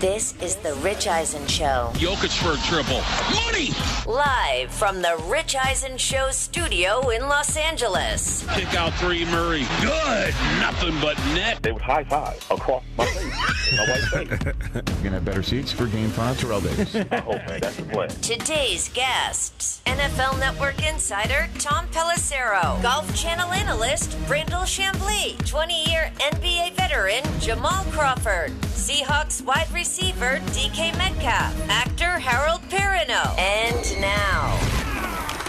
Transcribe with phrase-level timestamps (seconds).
[0.00, 1.90] This is the Rich Eisen Show.
[1.92, 3.02] Jokic for a triple.
[3.44, 3.68] Money!
[4.06, 8.46] Live from the Rich Eisen Show studio in Los Angeles.
[8.54, 9.66] Kick out three, Murray.
[9.82, 10.34] Good.
[10.58, 11.62] Nothing but net.
[11.62, 13.76] They would high five across my face.
[13.76, 14.28] my wife's face.
[14.74, 16.94] You're gonna have better seats for Game Five, Terrell Davis.
[17.10, 17.60] I hope, man.
[17.60, 18.08] That's the plan.
[18.08, 26.72] Today's guests NFL Network insider Tom Pelissero, Golf Channel analyst Brandel Chamblee, 20 year NBA
[26.72, 34.56] veteran Jamal Crawford, Seahawks wide receiver DK Metcalf, actor Harold Perrineau, and now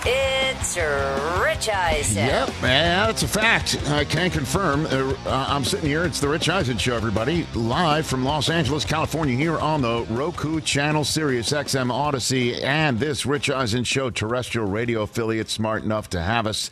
[0.03, 0.75] it's
[1.45, 2.25] Rich Eisen.
[2.25, 3.79] Yep, man, that's a fact.
[3.89, 4.87] I can confirm.
[4.87, 6.05] Uh, I'm sitting here.
[6.05, 10.59] It's the Rich Eisen Show, everybody, live from Los Angeles, California, here on the Roku
[10.59, 16.21] channel, Sirius XM Odyssey, and this Rich Eisen Show terrestrial radio affiliate smart enough to
[16.21, 16.71] have us.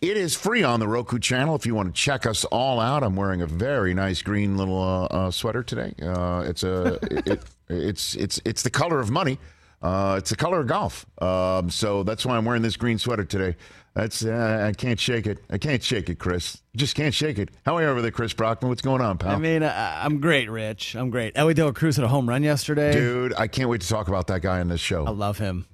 [0.00, 3.02] It is free on the Roku channel if you want to check us all out.
[3.02, 5.92] I'm wearing a very nice green little uh, uh, sweater today.
[6.00, 9.38] Uh, it's a it, it's it's it's the color of money.
[9.82, 11.04] Uh, it's the color of golf.
[11.20, 13.56] Um, so that's why I'm wearing this green sweater today.
[13.94, 15.38] That's uh, I can't shake it.
[15.50, 16.62] I can't shake it, Chris.
[16.76, 17.50] Just can't shake it.
[17.66, 18.68] How are you over there, Chris Brockman?
[18.68, 19.34] What's going on, pal?
[19.34, 20.94] I mean, uh, I'm great, Rich.
[20.94, 21.32] I'm great.
[21.34, 22.92] Elly De La Cruz hit a home run yesterday.
[22.92, 25.04] Dude, I can't wait to talk about that guy on this show.
[25.04, 25.66] I love him.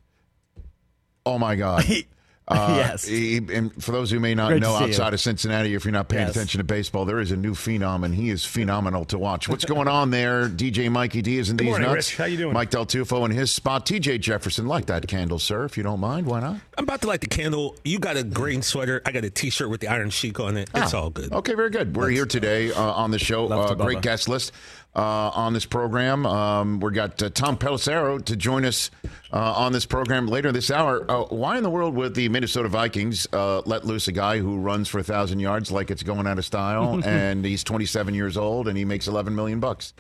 [1.27, 1.84] Oh my god.
[2.55, 3.06] Uh, yes.
[3.06, 4.91] He, and for those who may not Great know, see you.
[4.91, 6.37] outside of Cincinnati, if you're not paying Yes.
[6.37, 9.49] attention to baseball, there is a new phenom, and he is phenomenal to watch.
[9.49, 10.47] What's going on there?
[10.50, 12.10] DJ Mikey D is in these morning, nuts.
[12.10, 12.16] Rich.
[12.19, 12.53] How you doing?
[12.53, 13.87] Mike Del Tufo in his spot.
[13.87, 16.27] TJ Jefferson, light that candle, sir, if you don't mind.
[16.27, 16.59] Why not?
[16.77, 17.77] I'm about to light the candle.
[17.83, 19.00] You got a green sweater.
[19.06, 20.69] I got a T-shirt with the Iron Sheik on it.
[20.75, 21.33] It's Ah, all good.
[21.33, 21.97] Okay, very good.
[21.97, 23.49] We're here today uh, on the show.
[23.49, 24.53] Uh, great guest list
[24.97, 26.27] uh, on this program.
[26.27, 28.91] Um, we got uh, Tom Pelissero to join us
[29.32, 31.05] uh, on this program later this hour.
[31.10, 34.59] Uh, why in the world would the Minnesota Vikings uh, let loose a guy who
[34.59, 38.37] runs for a thousand yards like it's going out of style, and he's 27 years
[38.37, 39.93] old and he makes 11 million bucks?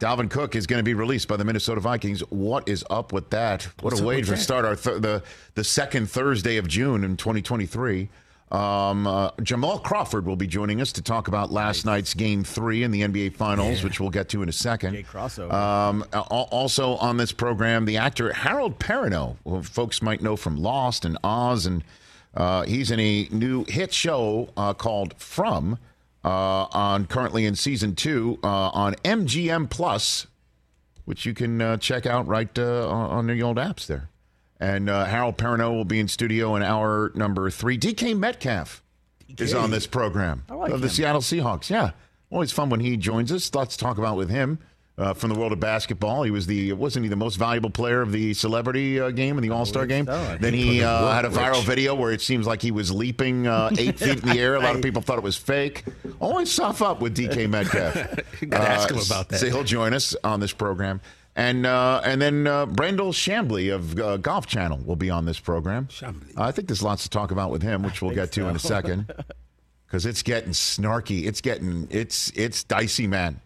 [0.00, 2.20] Dalvin Cook is going to be released by the Minnesota Vikings.
[2.30, 3.62] What is up with that?
[3.80, 5.22] What What's a way to start our th- the
[5.54, 8.08] the second Thursday of June in 2023.
[8.54, 12.84] Um, uh, Jamal Crawford will be joining us to talk about last night's Game Three
[12.84, 14.94] in the NBA Finals, which we'll get to in a second.
[15.50, 21.04] Um, also on this program, the actor Harold Perrineau, who folks might know from Lost
[21.04, 21.82] and Oz, and
[22.34, 25.78] uh, he's in a new hit show uh, called From,
[26.24, 30.28] uh, on currently in season two uh, on MGM Plus,
[31.06, 34.10] which you can uh, check out right uh, on on the old apps there.
[34.60, 37.76] And uh, Harold Perrineau will be in studio in hour number three.
[37.76, 38.82] DK Metcalf
[39.38, 40.92] is on this program like of the him.
[40.92, 41.68] Seattle Seahawks.
[41.70, 41.90] Yeah,
[42.30, 43.52] always fun when he joins us.
[43.54, 44.60] Lots to talk about with him
[44.96, 46.22] uh, from the world of basketball.
[46.22, 49.44] He was the wasn't he the most valuable player of the celebrity uh, game and
[49.44, 50.06] the All Star game?
[50.06, 50.38] so.
[50.40, 51.64] Then He he uh, had a viral Rich.
[51.66, 54.54] video where it seems like he was leaping uh, eight feet in the air.
[54.54, 55.82] A lot of people thought it was fake.
[56.20, 57.96] Always soft up with DK Metcalf.
[58.52, 59.38] Ask him Uh, about that.
[59.40, 61.00] So he'll join us on this program.
[61.36, 65.40] And uh, and then uh, Brandel Chamblee of uh, Golf Channel will be on this
[65.40, 65.86] program.
[65.86, 66.32] Chamblee.
[66.36, 68.60] I think there's lots to talk about with him, which we'll get to in a
[68.60, 69.12] second.
[69.86, 71.24] Because it's getting snarky.
[71.24, 73.40] It's getting it's it's dicey, man.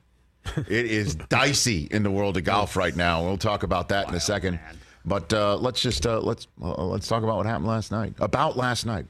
[0.57, 3.23] It is dicey in the world of golf right now.
[3.23, 4.59] We'll talk about that in a second.
[5.05, 8.15] But uh, let's just uh, let's uh, let's talk about what happened last night.
[8.19, 9.05] About last night.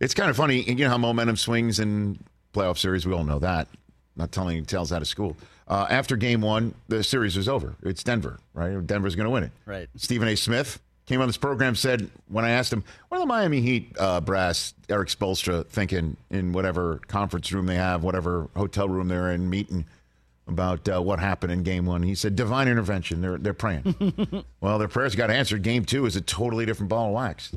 [0.00, 2.18] It's kind of funny, you know how momentum swings in
[2.54, 3.06] playoff series.
[3.06, 3.68] We all know that.
[4.16, 5.36] Not telling you tales out of school.
[5.68, 7.76] Uh, after game one, the series is over.
[7.82, 8.84] It's Denver, right?
[8.86, 9.52] Denver's going to win it.
[9.64, 9.88] Right.
[9.96, 10.36] Stephen A.
[10.36, 13.94] Smith came on this program, said, when I asked him, what are the Miami Heat
[13.98, 19.32] uh, brass, Erik Spoelstra, thinking in whatever conference room they have, whatever hotel room they're
[19.32, 19.84] in, meeting
[20.46, 22.02] about uh, what happened in game one?
[22.02, 23.20] He said, divine intervention.
[23.20, 24.44] They're, they're praying.
[24.60, 25.62] well, their prayers got answered.
[25.62, 27.52] Game two is a totally different ball of wax.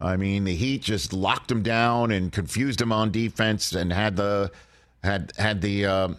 [0.00, 4.16] I mean, the Heat just locked them down and confused them on defense and had
[4.16, 4.50] the
[5.02, 6.16] had had the um,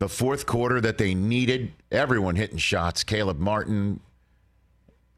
[0.00, 1.72] the fourth quarter that they needed.
[1.92, 3.04] Everyone hitting shots.
[3.04, 4.00] Caleb Martin,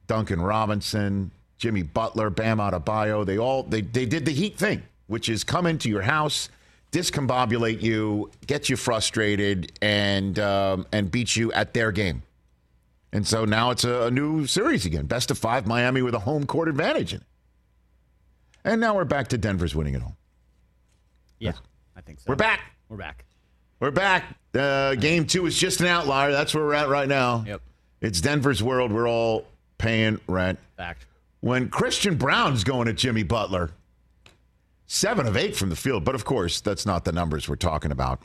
[0.06, 3.25] Duncan Robinson, Jimmy Butler, Bam Adebayo.
[3.25, 6.50] They all they they did the Heat thing, which is come into your house,
[6.90, 12.23] discombobulate you, get you frustrated, and um, and beat you at their game.
[13.12, 15.06] And so now it's a, a new series again.
[15.06, 17.26] Best of five, Miami with a home court advantage in it.
[18.64, 20.17] And now we're back to Denver's winning at home.
[21.38, 21.52] Yeah,
[21.96, 22.25] I think so.
[22.29, 22.61] We're back.
[22.88, 23.25] We're back.
[23.82, 24.37] We're back.
[24.55, 26.31] Uh, game two is just an outlier.
[26.31, 27.43] That's where we're at right now.
[27.44, 27.62] Yep.
[28.00, 28.93] It's Denver's world.
[28.93, 29.44] We're all
[29.76, 30.61] paying rent.
[30.76, 31.05] Fact.
[31.40, 33.73] When Christian Braun's going at Jimmy Butler,
[34.87, 36.05] seven of eight from the field.
[36.05, 38.20] But of course, that's not the numbers we're talking about.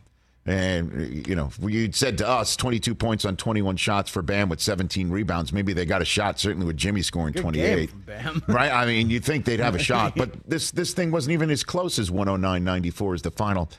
[0.46, 4.62] And, you know, you said to us 22 points on 21 shots for Bam with
[4.62, 5.52] 17 rebounds.
[5.52, 7.76] Maybe they got a shot, certainly with Jimmy scoring Good 28.
[7.76, 8.44] game from Bam.
[8.48, 8.72] right?
[8.72, 11.64] I mean, you'd think they'd have a shot, but this this thing wasn't even as
[11.64, 13.72] close as 109-94 as the final.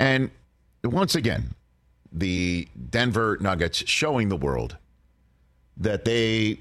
[0.00, 0.32] And
[0.90, 1.54] once again,
[2.12, 4.76] the Denver Nuggets showing the world
[5.76, 6.58] that they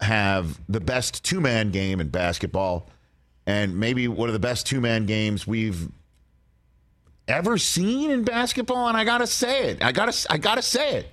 [0.00, 2.88] have the best two-man game in basketball
[3.46, 5.88] and maybe one of the best two-man games we've
[7.26, 9.84] ever seen in basketball and I got to say it.
[9.84, 11.08] I got to I got to say it.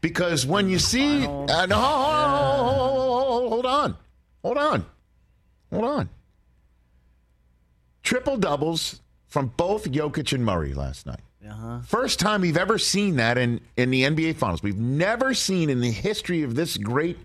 [0.00, 3.96] Because when you see uh, no, hold on.
[4.42, 4.86] Hold on.
[5.72, 6.08] Hold on.
[8.02, 11.20] Triple doubles from both Jokic and Murray last night.
[11.48, 11.80] Uh-huh.
[11.86, 14.62] First time we've ever seen that in, in the NBA Finals.
[14.62, 17.18] We've never seen in the history of this great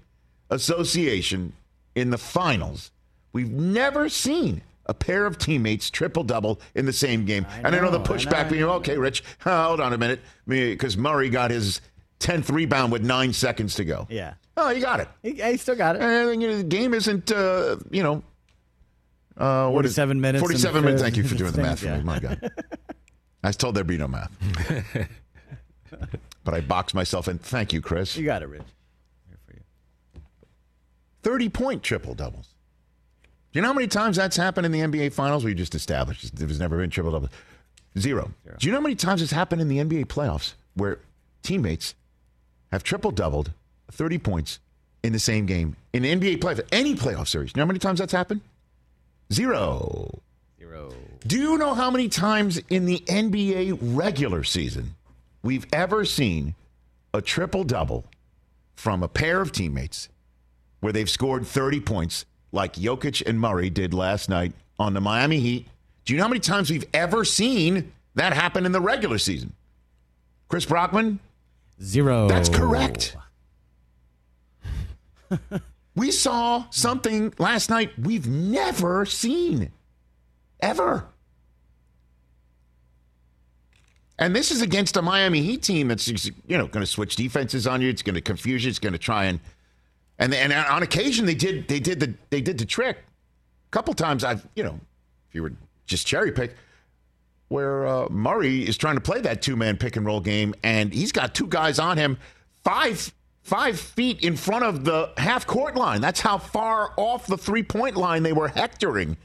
[0.49, 1.53] association
[1.95, 2.91] in the finals.
[3.33, 7.45] We've never seen a pair of teammates triple double in the same game.
[7.49, 8.49] I and I know the know, pushback know.
[8.51, 10.19] being, okay, Rich, hold on a minute.
[10.47, 11.81] Because Murray got his
[12.19, 14.07] 10th rebound with nine seconds to go.
[14.09, 14.33] Yeah.
[14.57, 15.07] Oh, you got it.
[15.23, 16.01] He, he still got it.
[16.01, 18.21] And you know, the game isn't, uh, you know,
[19.37, 21.01] uh, what is- 47 minutes 47 minutes.
[21.01, 21.97] Thank you for doing the math for Yeah.
[21.97, 22.03] me.
[22.03, 22.51] My God.
[23.43, 24.31] I was told there'd be no math.
[26.43, 27.37] but I boxed myself in.
[27.39, 28.15] Thank you, Chris.
[28.15, 28.61] You got it, Rich.
[29.27, 29.61] Here for you.
[31.23, 32.49] 30 point triple doubles.
[33.51, 35.43] Do you know how many times that's happened in the NBA Finals?
[35.43, 37.31] We just established there's never been triple doubles.
[37.97, 38.31] Zero.
[38.57, 40.99] Do you know how many times it's happened in the NBA playoffs where
[41.43, 41.95] teammates
[42.71, 43.51] have triple doubled
[43.91, 44.59] 30 points
[45.03, 47.51] in the same game in the NBA playoff, any playoff series?
[47.51, 48.39] Do you know how many times that's happened?
[49.33, 50.21] Zero.
[50.71, 50.93] Zero.
[51.27, 54.95] Do you know how many times in the NBA regular season
[55.43, 56.55] we've ever seen
[57.13, 58.05] a triple double
[58.75, 60.07] from a pair of teammates
[60.79, 65.41] where they've scored 30 points like Jokic and Murray did last night on the Miami
[65.41, 65.67] Heat?
[66.05, 69.53] Do you know how many times we've ever seen that happen in the regular season?
[70.47, 71.19] Chris Brockman?
[71.81, 72.29] Zero.
[72.29, 73.17] That's correct.
[75.95, 79.71] we saw something last night we've never seen.
[80.61, 81.05] Ever.
[84.21, 87.65] And this is against a Miami Heat team that's you know going to switch defenses
[87.65, 87.89] on you.
[87.89, 88.69] It's going to confuse you.
[88.69, 89.39] It's going to try and
[90.19, 92.97] and and on occasion they did they did the they did the trick.
[92.97, 94.79] A couple times I've you know
[95.27, 95.53] if you were
[95.87, 96.55] just cherry pick
[97.47, 100.93] where uh, Murray is trying to play that two man pick and roll game and
[100.93, 102.19] he's got two guys on him
[102.63, 103.11] five
[103.41, 105.99] five feet in front of the half court line.
[105.99, 109.17] That's how far off the three point line they were hectoring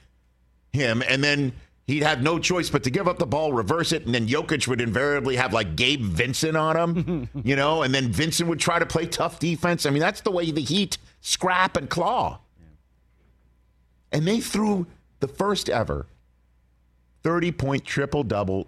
[0.77, 1.53] him, and then
[1.87, 4.69] he'd have no choice but to give up the ball, reverse it, and then Jokic
[4.69, 8.79] would invariably have like Gabe Vincent on him, you know, and then Vincent would try
[8.79, 9.87] to play tough defense.
[9.87, 12.39] I mean, that's the way the Heat scrap and claw.
[14.13, 14.87] And they threw
[15.21, 16.07] the first ever
[17.23, 18.67] 30 point triple double,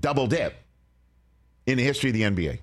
[0.00, 0.54] double dip
[1.66, 2.58] in the history of the NBA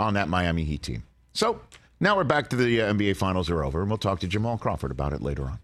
[0.00, 1.02] on that Miami Heat team.
[1.34, 1.60] So
[2.00, 4.58] now we're back to the uh, NBA Finals are over, and we'll talk to Jamal
[4.58, 5.58] Crawford about it later on.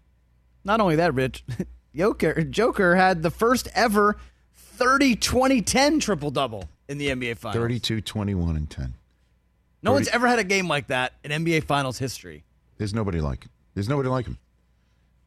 [0.63, 1.43] Not only that, Rich,
[1.95, 4.17] Joker, Joker had the first ever
[4.53, 7.61] 30 20 10 triple double in the NBA Finals.
[7.61, 8.93] 32, 21, and 10.
[9.83, 12.43] No one's ever had a game like that in NBA Finals history.
[12.77, 13.51] There's nobody like him.
[13.73, 14.37] There's nobody like him.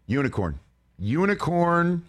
[0.07, 0.61] Unicorn.
[0.99, 2.05] Unicorn.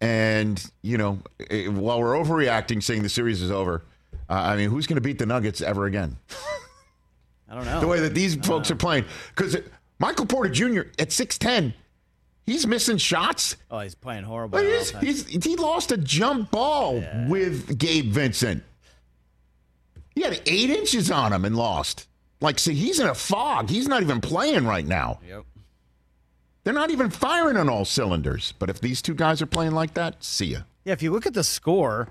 [0.00, 1.18] And, you know,
[1.50, 3.82] eh, while we're overreacting, saying the series is over,
[4.28, 6.16] uh, I mean, who's going to beat the Nuggets ever again?
[7.48, 7.80] I don't know.
[7.80, 9.04] the way that these folks are playing.
[9.34, 9.56] Because
[9.98, 10.80] Michael Porter Jr.
[10.98, 11.74] at 6'10,
[12.46, 13.56] he's missing shots.
[13.70, 14.58] oh, he's playing horrible.
[14.58, 14.90] But he's,
[15.26, 18.62] he's, he lost a jump ball with Gabe Vincent.
[20.14, 22.06] He had eight inches on him and lost.
[22.40, 23.70] Like, see, he's in a fog.
[23.70, 25.20] He's not even playing right now.
[25.26, 25.44] Yep.
[26.64, 28.52] They're not even firing on all cylinders.
[28.58, 30.58] But if these two guys are playing like that, see ya.
[30.84, 32.08] Yeah, if you look at the score,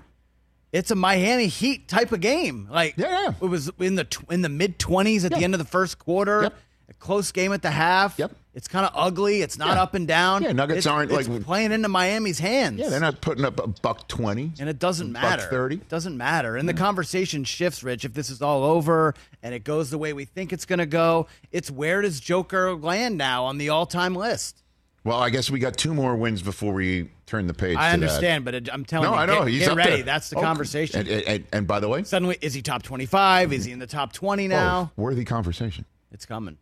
[0.72, 2.66] it's a Miami Heat type of game.
[2.70, 3.34] Like, Yeah, yeah.
[3.40, 5.98] it was in the tw- in the mid twenties at the end of the first
[5.98, 6.42] quarter.
[6.44, 6.54] Yep.
[6.90, 8.18] A close game at the half.
[8.18, 8.32] Yep.
[8.54, 9.40] It's kind of ugly.
[9.40, 9.82] It's not Yeah.
[9.82, 10.42] up and down.
[10.42, 12.78] Yeah, Nuggets It's- aren't, it's like- playing into Miami's hands.
[12.80, 14.52] Yeah, they're not putting up a buck twenty.
[14.60, 15.42] And it doesn't matter.
[15.42, 15.76] Buck 30.
[15.76, 16.56] It doesn't matter.
[16.56, 18.04] And the conversation shifts, Rich.
[18.04, 20.86] If this is all over and it goes the way we think it's going to
[20.86, 24.58] go, it's where does Joker land now on the all-time list?
[25.04, 27.76] Well, I guess we got two more wins before we turn the page.
[27.76, 28.06] I to that.
[28.06, 29.44] understand, but I'm telling No, you, I know.
[29.44, 29.90] get, He's get ready.
[29.96, 30.02] there.
[30.04, 30.46] That's the oh, Okay.
[30.46, 31.00] conversation.
[31.00, 33.52] And, and, and by the way, Suddenly, is he top 25?
[33.52, 34.92] Is he in the top 20 now?
[34.96, 35.86] oh, worthy conversation.
[36.12, 36.58] It's coming.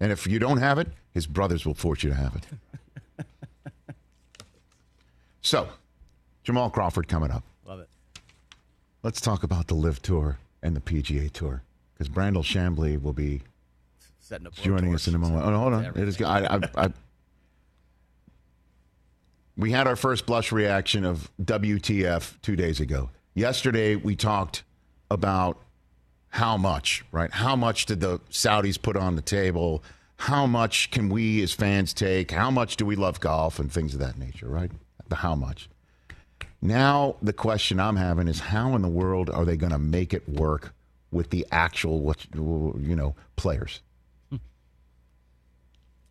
[0.00, 3.26] And if you don't have it, his brothers will force you to have it.
[5.40, 5.68] so,
[6.42, 7.44] Jamal Crawford coming up.
[7.64, 7.88] Love it.
[9.02, 13.42] Let's talk about the LIV Tour and the PGA Tour because Brandel Chamblee will be
[14.24, 15.44] Setting up joining us in a moment.
[15.44, 15.84] Oh, no, hold on.
[15.84, 16.20] It is.
[16.22, 16.92] I, I, I,
[19.54, 23.10] we had our first blush reaction of WTF two days ago.
[23.34, 24.64] Yesterday, we talked
[25.10, 25.60] about
[26.34, 27.30] how much, right?
[27.30, 29.84] How much did the Saudis put on the table?
[30.16, 32.32] How much can we as fans take?
[32.32, 34.72] How much do we love golf and things of that nature, right?
[35.08, 35.68] The how much.
[36.60, 40.12] Now, the question I'm having is how in the world are they going to make
[40.12, 40.74] it work
[41.12, 43.80] with the actual, you know, players?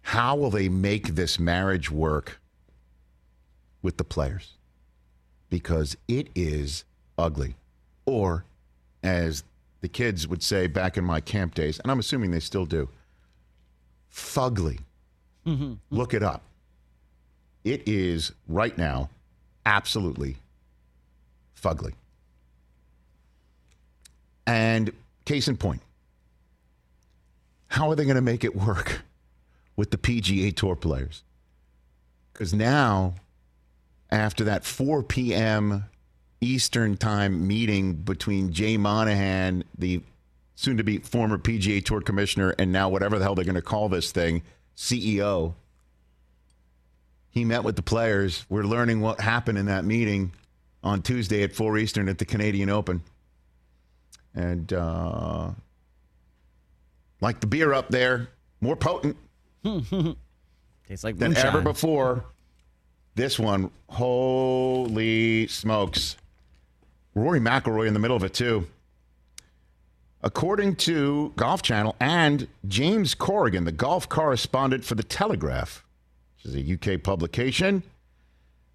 [0.04, 2.40] How will they make this marriage work
[3.82, 4.52] with the players?
[5.50, 6.86] Because it is
[7.18, 7.56] ugly.
[8.06, 8.46] Or,
[9.04, 9.44] as
[9.84, 12.88] the kids would say back in my camp days, and I'm assuming they still do,
[14.10, 14.80] fugly.
[15.46, 15.74] Mm-hmm.
[15.90, 16.42] Look it up.
[17.66, 19.10] It is right now
[19.66, 20.38] absolutely
[21.62, 21.96] fugly.
[24.48, 24.94] And
[25.26, 25.82] case in point,
[27.68, 29.02] how are they going to make it work
[29.76, 31.24] with the PGA Tour players?
[32.32, 33.16] Because now,
[34.10, 35.84] after that 4 p.m.
[36.44, 40.02] Eastern time meeting between Jay Monahan, the
[40.56, 43.62] soon to be former PGA Tour commissioner, and now whatever the hell they're going to
[43.62, 44.44] call this thing,
[44.76, 45.54] CEO,
[47.30, 48.46] he met with the players.
[48.50, 50.34] We're learning what happened in that meeting
[50.84, 53.02] on Tuesday at 4 Eastern at the Canadian Open.
[54.36, 55.52] And uh,
[57.22, 58.30] like the beer up there,
[58.62, 59.16] more potent
[59.64, 61.46] Tastes like than moonshine.
[61.48, 62.26] ever before.
[63.16, 66.18] This one, holy smokes.
[67.16, 68.68] Rory McIlroy in the middle of it, too.
[70.24, 75.84] According to Golf Channel and James Corrigan, the golf correspondent for The Telegraph,
[76.36, 77.84] which is a UK publication,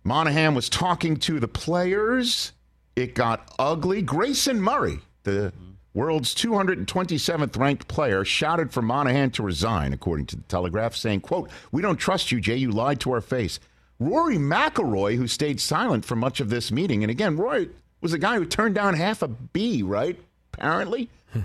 [0.05, 2.53] Monahan was talking to the players.
[2.97, 4.03] It got ugly.
[4.03, 5.53] Grayson Murray, the
[5.95, 11.51] world's 227th ranked player, shouted for Monahan to resign, according to the Telegraph, saying, quote,
[11.73, 12.57] We don't trust you, Jay.
[12.57, 13.59] You lied to our face.
[13.99, 17.69] Rory McIlroy, who stayed silent for much of this meeting, and again, Roy
[18.01, 20.19] was a guy who turned down half a B, right?
[20.53, 21.09] Apparently,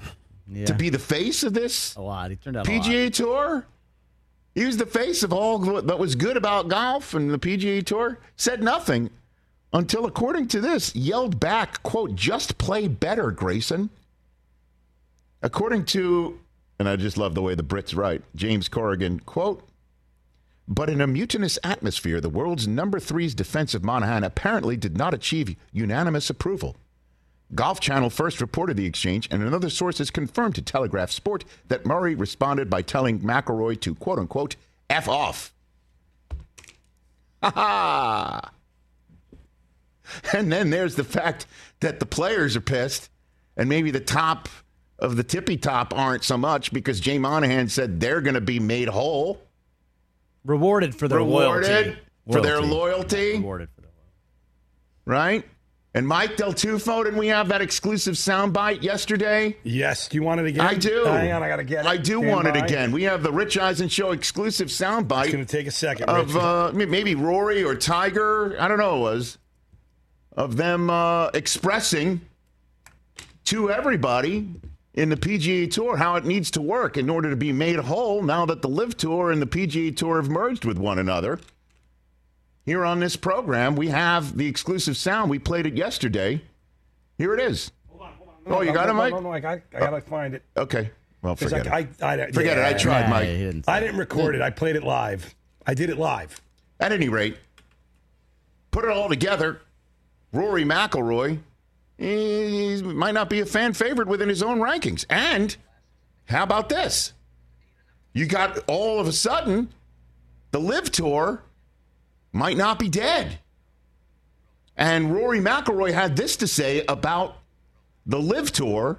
[0.48, 0.66] Yeah.
[0.66, 2.30] to be the face of this a lot.
[2.30, 2.84] He turned out a lot.
[2.86, 3.66] PGA Tour.
[4.54, 8.20] He was the face of all that was good about golf and the PGA Tour.
[8.36, 9.10] Said nothing
[9.72, 13.90] until, according to this, yelled back, quote, just play better, Grayson.
[15.42, 16.40] According to,
[16.80, 19.68] and I just love the way the Brits write, James Corrigan, quote,
[20.68, 25.14] but in a mutinous atmosphere, the world's number three's defense of Monahan apparently did not
[25.14, 26.78] achieve unanimous approval.
[27.54, 31.86] Golf Channel first reported the exchange, and another source has confirmed to Telegraph Sport that
[31.86, 34.56] Murray responded by telling McIlroy to quote unquote
[34.90, 35.54] F off.
[37.44, 38.52] Ha ha!
[40.34, 41.46] And then there's the fact
[41.80, 43.10] that the players are pissed,
[43.58, 44.50] and maybe the top
[45.00, 48.60] of the tippy top aren't so much because Jay Monahan said they're going to be
[48.60, 49.42] made whole,
[50.46, 52.00] Rewarded for their rewarded loyalty.
[52.32, 54.10] for their loyalty, Rewarded for their loyalty.
[55.06, 55.46] right?
[55.96, 59.56] And Mike Del Tufo, didn't we have that exclusive soundbite yesterday?
[59.62, 60.08] Yes.
[60.08, 60.66] Do you want it again?
[60.66, 61.04] I do.
[61.06, 61.88] Hang on, I gotta get it.
[61.90, 62.92] I do Stand want it again.
[62.92, 65.26] We have the Rich Eisen Show exclusive soundbite.
[65.26, 66.10] It's soundbite gonna take a second.
[66.10, 68.60] of uh, maybe Rory or Tiger.
[68.60, 68.98] I don't know.
[68.98, 69.38] It was
[70.36, 72.22] of them uh, expressing
[73.46, 74.48] to everybody
[74.94, 78.22] in the PGA Tour how it needs to work in order to be made whole.
[78.22, 81.40] Now that the LIV Tour and the PGA Tour have merged with one another.
[82.66, 85.30] Here on this program, we have the exclusive sound.
[85.30, 86.42] We played it yesterday.
[87.18, 87.72] Here it is.
[87.90, 88.54] Hold on, hold on.
[88.54, 89.14] Oh, you got it, Mike?
[89.14, 89.58] No, no, I got.
[89.74, 89.80] I oh.
[89.80, 90.44] gotta find it.
[90.56, 90.92] Okay.
[91.22, 91.72] Well, forget it.
[91.72, 92.66] I, I, I, Forget it.
[92.66, 93.28] I tried, Nah, Mike.
[93.28, 94.42] didn't I didn't record it.
[94.42, 95.34] I played it live.
[95.66, 96.42] I did it live.
[96.80, 97.38] At any rate,
[98.72, 99.62] put it all together.
[100.34, 101.40] Rory McIlroy
[102.04, 105.06] he might not be a fan favorite within his own rankings.
[105.10, 105.56] And
[106.26, 107.14] how about this?
[108.12, 109.70] You got all of a sudden
[110.52, 111.44] the LIV Tour
[112.34, 113.40] might not be dead.
[114.76, 117.38] And Rory McIlroy had this to say about
[118.06, 118.98] the LIV Tour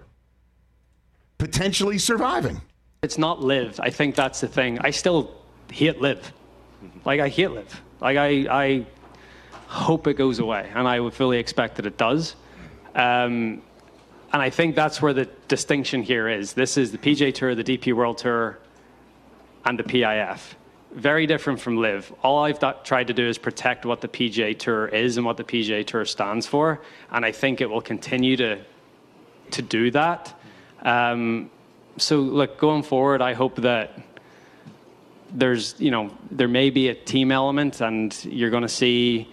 [1.36, 2.62] potentially surviving.
[3.02, 3.80] It's not LIV.
[3.80, 4.78] I think that's the thing.
[4.80, 5.30] I still
[5.70, 6.32] hate LIV.
[7.04, 7.82] Like I hate LIV.
[8.00, 8.86] Like I, I
[9.66, 12.36] hope it goes away, and I would fully expect that it does.
[12.94, 13.62] Um,
[14.32, 16.54] and I think that's where the distinction here is.
[16.54, 18.58] This is the PGA Tour, the DP World Tour,
[19.64, 20.54] and the PIF.
[20.92, 22.12] Very different from LIV.
[22.22, 25.36] All I've do- tried to do is protect what the PGA Tour is and what
[25.36, 28.60] the PGA Tour stands for, and I think it will continue to
[29.50, 30.38] to do that.
[30.82, 31.50] Um,
[31.96, 33.98] so, look, going forward, I hope that
[35.32, 39.28] there's, you know, there may be a team element, and you're going to see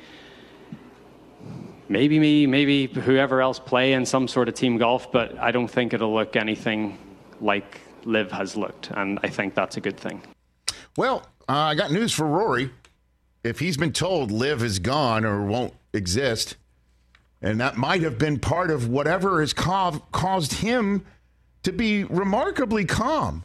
[1.92, 5.68] maybe me, maybe whoever else play in some sort of team golf, but I don't
[5.68, 6.98] think it'll look anything
[7.42, 10.22] like LIV has looked, and I think that's a good thing.
[10.98, 12.72] Well, uh, I got news for Rory.
[13.44, 16.56] If he's been told LIV is gone or won't exist,
[17.42, 21.06] and that might have been part of whatever has ca- caused him
[21.64, 23.44] to be remarkably calm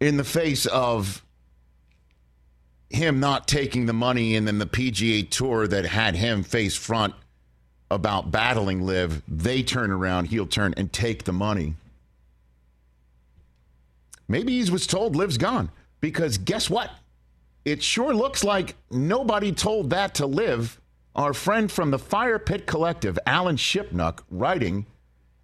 [0.00, 1.23] in the face of
[2.90, 7.14] him not taking the money and then the PGA Tour that had him face front
[7.90, 11.74] about battling LIV, they turn around, he'll turn, and take the money.
[14.26, 16.90] Maybe he was told LIV's gone because guess what?
[17.64, 20.80] It sure looks like nobody told that to LIV.
[21.16, 24.86] Our friend from the Fire Pit Collective, Alan Shipnuck, writing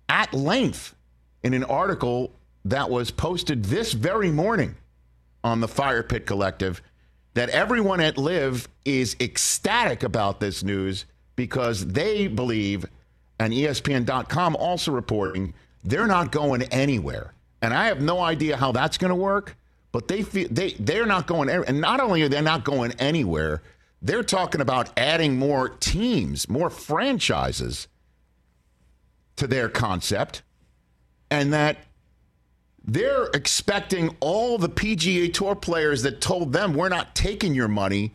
[0.09, 0.97] at length
[1.42, 2.32] in an article
[2.64, 4.75] that was posted this very morning
[5.44, 6.82] on the Fire Pit Collective
[7.34, 11.06] that everyone at LIV is ecstatic about this news
[11.37, 12.84] because they believe,
[13.38, 17.32] and ESPN.com also reporting, they're not going anywhere.
[17.62, 19.56] And I have no idea how that's going to work,
[19.92, 21.49] but they feel they they're not going.
[21.50, 23.62] And not only are they not going anywhere,
[24.02, 27.88] they're talking about adding more teams, more franchises
[29.37, 30.42] to their concept,
[31.30, 31.78] and that
[32.84, 38.14] they're expecting all the PGA Tour players that told them we're not taking your money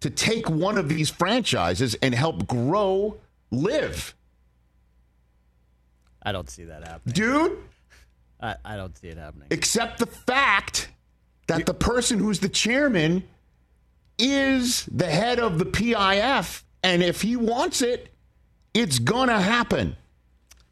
[0.00, 3.16] to take one of these franchises and help grow
[3.50, 4.14] LIV.
[6.22, 7.14] I don't see that happening.
[7.14, 7.58] Dude,
[8.40, 9.48] I, I don't see it happening.
[9.50, 10.88] Except the fact
[11.46, 13.24] that the person who's the chairman
[14.18, 16.62] is the head of the PIF.
[16.82, 18.12] And if he wants it,
[18.74, 19.96] it's going to happen.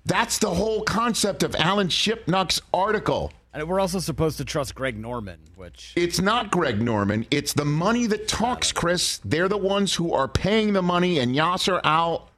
[0.04, 3.32] That's the whole concept of Alan Shipnuck's article.
[3.52, 7.26] And we're also supposed to trust Greg Norman, which It's not Greg Norman.
[7.30, 9.18] It's the money that talks, Chris.
[9.24, 12.30] They're the ones who are paying the money, and Yasser Al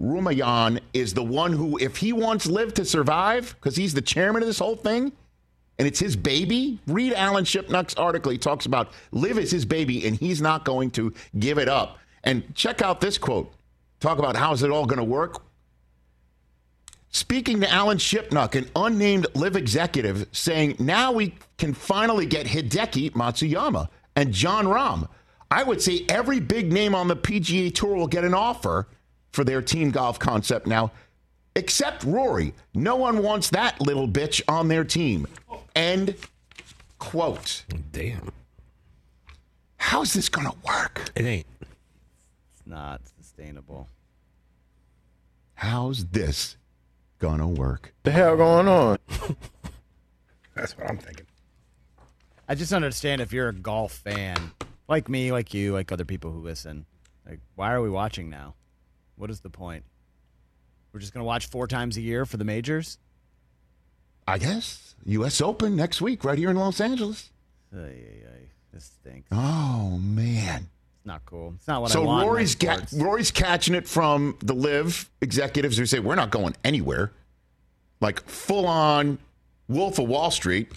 [0.00, 4.42] Rumayyan is the one who, if he wants LIV to survive, because he's the chairman
[4.42, 5.12] of this whole thing,
[5.78, 6.78] and it's his baby.
[6.86, 8.30] Read Alan Shipnuck's article.
[8.30, 11.98] He talks about LIV is his baby, and he's not going to give it up.
[12.22, 13.52] And check out this quote.
[13.98, 15.42] Talk about how's it all going to work.
[17.14, 23.10] Speaking to Alan Shipnuck, an unnamed LIV executive, saying now we can finally get Hideki
[23.12, 25.06] Matsuyama and Jon Rahm.
[25.50, 28.88] I would say every big name on the PGA Tour will get an offer
[29.30, 30.90] for their team golf concept now,
[31.54, 32.54] except Rory.
[32.72, 35.26] No one wants that little bitch on their team.
[35.76, 36.14] End
[36.98, 37.64] quote.
[37.92, 38.32] Damn.
[39.76, 41.10] How's this going to work?
[41.14, 41.46] It ain't.
[41.60, 43.86] it's not sustainable.
[45.54, 46.56] How's this
[47.22, 47.94] going to work?
[48.02, 48.98] The hell going on?
[50.56, 51.26] That's what I'm thinking.
[52.48, 54.36] I just don't understand if you're a golf fan,
[54.88, 56.84] like me, like you, like other people who listen.
[57.26, 58.54] Like, why are we watching now?
[59.14, 59.84] What is the point?
[60.92, 62.98] We're just going to watch four times a year for the majors?
[64.26, 64.96] I guess.
[65.04, 65.40] U.S.
[65.40, 67.30] Open next week, right here in Los Angeles.
[67.72, 68.48] Ay, ay, ay.
[68.72, 69.28] This stinks.
[69.30, 70.68] Oh, man.
[71.02, 71.54] It's not cool.
[71.56, 72.22] It's not what I so want.
[72.22, 76.30] in my Rory's ga- Rory's catching it from the LIV executives who say we're not
[76.30, 77.10] going anywhere,
[78.00, 79.18] like full on
[79.66, 80.70] Wolf of Wall Street,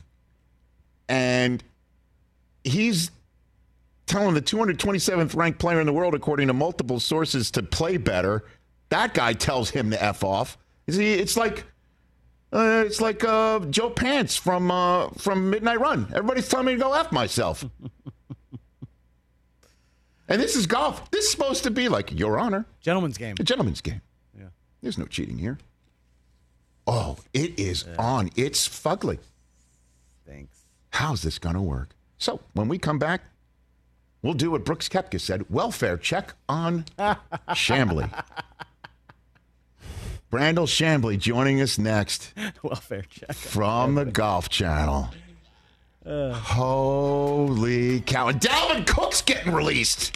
[1.07, 1.63] and
[2.63, 3.11] he's
[4.07, 8.43] telling the 227th ranked player in the world, according to multiple sources, to play better.
[8.89, 10.57] That guy tells him to f off.
[10.89, 11.65] See, it's like.
[12.51, 16.07] Uh, it's like uh, Joe Pants from uh, from Midnight Run.
[16.15, 17.63] Everybody's telling me to go f myself.
[20.27, 21.09] And this is golf.
[21.11, 23.35] This is supposed to be like Your Honor, Gentleman's game.
[23.39, 24.01] a gentleman's game.
[24.37, 24.45] Yeah.
[24.81, 25.57] There's no cheating here.
[26.87, 28.29] Oh, it is on.
[28.35, 29.19] It's fugly.
[30.27, 30.57] Thanks.
[30.91, 31.95] How's this going to work?
[32.17, 33.21] So when we come back,
[34.21, 36.85] we'll do what Brooks Koepka said: welfare check on
[37.49, 38.09] Chamblee.
[40.31, 42.33] Brandel Chamblee joining us next
[42.63, 43.33] Welfare check.
[43.33, 45.09] from the Golf Channel.
[46.07, 48.27] Holy cow!
[48.27, 50.15] And Dalvin Cook's getting released.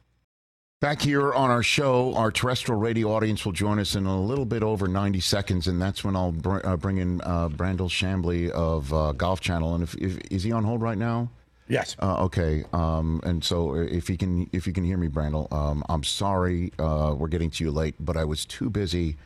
[0.81, 4.45] Back here on our show, our terrestrial radio audience will join us in a little
[4.45, 8.49] bit over 90 seconds, and that's when I'll br- uh, bring in uh, Brandel Chamblee
[8.49, 9.75] of uh, Golf Channel.
[9.75, 11.29] And if, if is he on hold right now?
[11.67, 11.95] Yes.
[11.99, 12.65] Uh, okay.
[12.73, 16.73] Um, and so if you can if you can hear me, Brandel, um, I'm sorry
[16.79, 19.17] uh, we're getting to you late, but I was too busy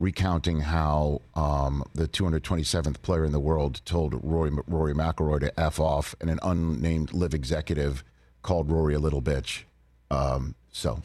[0.00, 5.78] recounting how um, the 227th player in the world told Rory Rory McIlroy to f
[5.78, 8.02] off, and an unnamed LIV executive
[8.40, 9.64] called Rory a little bitch.
[10.10, 11.00] Um, so,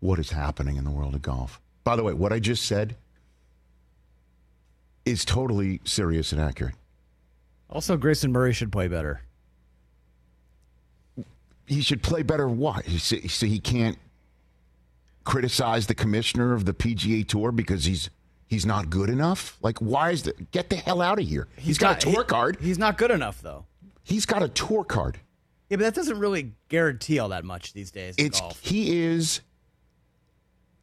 [0.00, 1.60] what is happening in the world of golf?
[1.84, 2.96] By the way, what I just said
[5.04, 6.74] is totally serious and accurate.
[7.70, 9.22] Also, Grayson Murray should play better.
[11.66, 12.48] He should play better.
[12.48, 12.82] Why?
[12.82, 13.96] So, he can't
[15.22, 18.10] criticize the commissioner of the PGA Tour because he's
[18.48, 19.56] he's not good enough.
[19.62, 20.50] Like, why is that?
[20.50, 21.46] Get the hell out of here.
[21.56, 22.58] he's got a tour he- card.
[22.60, 23.66] He's not good enough, though.
[24.02, 25.20] He's got a tour card.
[25.68, 28.60] Yeah, but that doesn't really guarantee all that much these days It's golf.
[28.60, 29.40] he is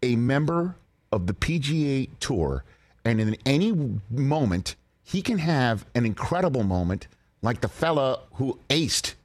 [0.02, 0.76] a member
[1.12, 2.64] of the PGA Tour,
[3.06, 7.08] and in any moment he can have an incredible moment,
[7.42, 9.16] like the fella who aced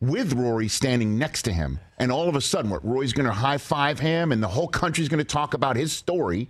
[0.00, 3.32] with Rory standing next to him, and all of a sudden, what Rory's going to
[3.32, 6.48] high five him, and the whole country's going to talk about his story.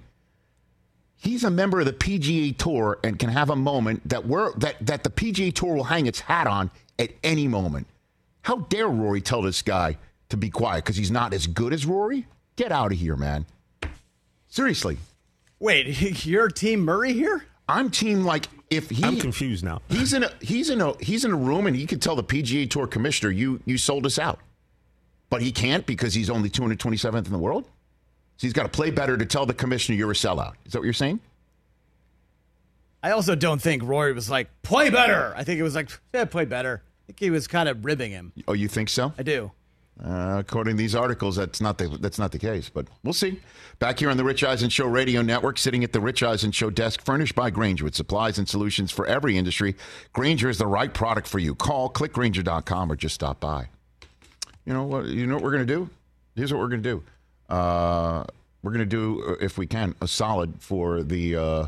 [1.17, 4.85] He's a member of the PGA Tour and can have a moment that we're that
[4.85, 7.87] that the PGA Tour will hang its hat on at any moment.
[8.47, 11.85] How dare Rory tell this guy to be quiet because he's not as good as
[11.85, 12.29] Rory?
[12.55, 13.45] Get out of here, man.
[14.47, 14.99] Seriously.
[15.59, 17.45] Wait, you're Team Murray here?
[17.69, 19.83] I'm team like if he I'm confused now.
[19.89, 22.23] He's in a he's in a he's in a room and he can tell the
[22.23, 24.39] PGA Tour commissioner you you sold us out.
[25.29, 27.65] But he can't because he's only 227th in the world.
[27.65, 30.53] So he's got to play better to tell the commissioner you're a sellout.
[30.65, 31.19] Is that what you're saying?
[33.03, 35.35] I also don't think Rory was like, play better.
[35.37, 36.85] I think it was like, yeah, play better.
[37.07, 38.33] I think he was kind of ribbing him.
[38.49, 39.13] Oh, you think so?
[39.17, 39.53] I do.
[40.03, 43.41] Uh, according to these articles, that's not the that's not the case, but we'll see.
[43.79, 46.69] Back here on the Rich Eisen Show Radio Network, sitting at the Rich Eisen Show
[46.69, 49.75] desk, furnished by Grainger with supplies and solutions for every industry.
[50.13, 51.55] Grainger is the right product for you.
[51.55, 53.69] Call clickgrainger.com or just stop by.
[54.67, 55.07] You know what?
[55.07, 55.89] You know what we're gonna do?
[56.35, 57.03] Here's what we're gonna do.
[57.49, 58.25] Uh,
[58.63, 61.67] we're gonna do, uh, if we can, a solid for the uh,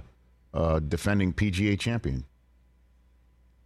[0.52, 2.24] uh, defending PGA champion.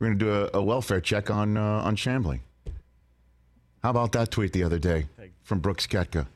[0.02, 2.40] We're gonna do a, a welfare check on uh, on Chamblee.
[3.84, 5.06] How about that tweet the other day
[5.44, 6.26] from Brooks Koepka?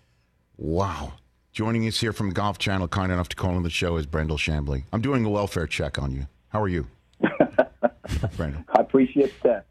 [0.56, 1.14] Wow.
[1.52, 4.38] Joining us here from Golf Channel, kind enough to call on the show, is Brandel
[4.38, 4.84] Chamblee.
[4.92, 6.28] I'm doing a welfare check on you.
[6.50, 6.86] How are you?
[8.36, 8.64] Brandel.
[8.68, 9.66] I appreciate that.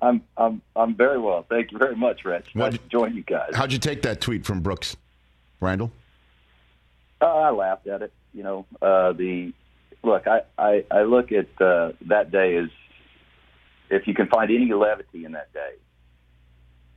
[0.00, 1.44] I'm I'm I'm very well.
[1.50, 2.46] Thank you very much, Rich.
[2.54, 3.50] Nice What- to join you guys.
[3.56, 4.96] How'd you take that tweet from Brooks?
[5.60, 5.90] Brandel?
[7.20, 8.12] Uh, I laughed at it.
[8.32, 9.52] You know, uh, the
[10.04, 10.28] look.
[10.28, 12.68] I I, I look at uh, that day as
[13.90, 15.74] if you can find any levity in that day,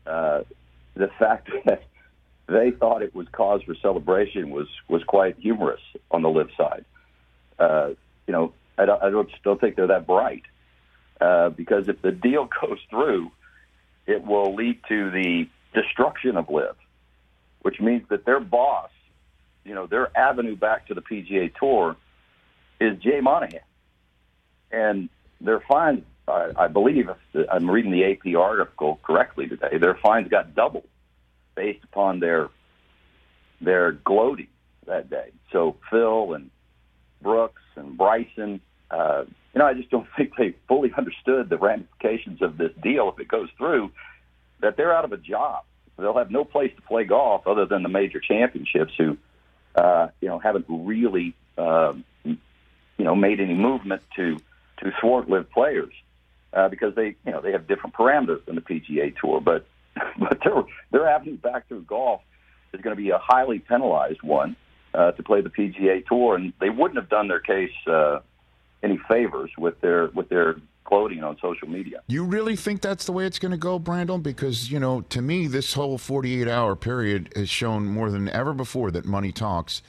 [0.06, 0.44] uh,
[0.96, 1.84] the fact that
[2.48, 6.86] they thought it was cause for celebration was was quite humorous on the LIV side.
[7.60, 7.90] Uh,
[8.28, 10.44] you know, I don't, I don't still think they're that bright
[11.20, 13.32] uh, because if the deal goes through,
[14.06, 16.76] it will lead to the destruction of LIV,
[17.62, 18.90] which means that their boss,
[19.64, 21.96] you know, their avenue back to the PGA Tour
[22.80, 23.62] is Jay Monahan,
[24.72, 26.04] and their fines.
[26.28, 30.88] I, I believe, if I'm reading the AP article correctly today, their fines got doubled
[31.56, 32.50] based upon their
[33.62, 34.48] their gloating
[34.88, 35.32] that day.
[35.52, 36.50] So Phil and
[37.22, 38.60] Brooks and Bryson,
[38.92, 43.10] uh, you know, I just don't think they fully understood the ramifications of this deal
[43.10, 43.92] if it goes through.
[44.62, 45.66] That they're out of a job.
[45.98, 49.18] They'll have no place to play golf other than the major championships, who,
[49.76, 52.38] uh, you know, haven't really, um, you
[52.98, 54.38] know, made any movement to
[54.80, 55.94] to thwart LIV players
[56.54, 59.42] uh, because they, you know, they have different parameters than the PGA Tour.
[59.42, 59.66] But
[60.20, 62.22] but their their avenue back through golf
[62.74, 64.56] is going to be a highly penalized one
[64.94, 68.20] uh, to play the PGA Tour, and they wouldn't have done their case uh,
[68.82, 72.02] any favors with their with their gloating on social media.
[72.08, 74.22] You really think that's the way it's going to go, Brandon?
[74.22, 78.54] Because you know, to me, this whole 48 hour period has shown more than ever
[78.54, 79.82] before that money talks.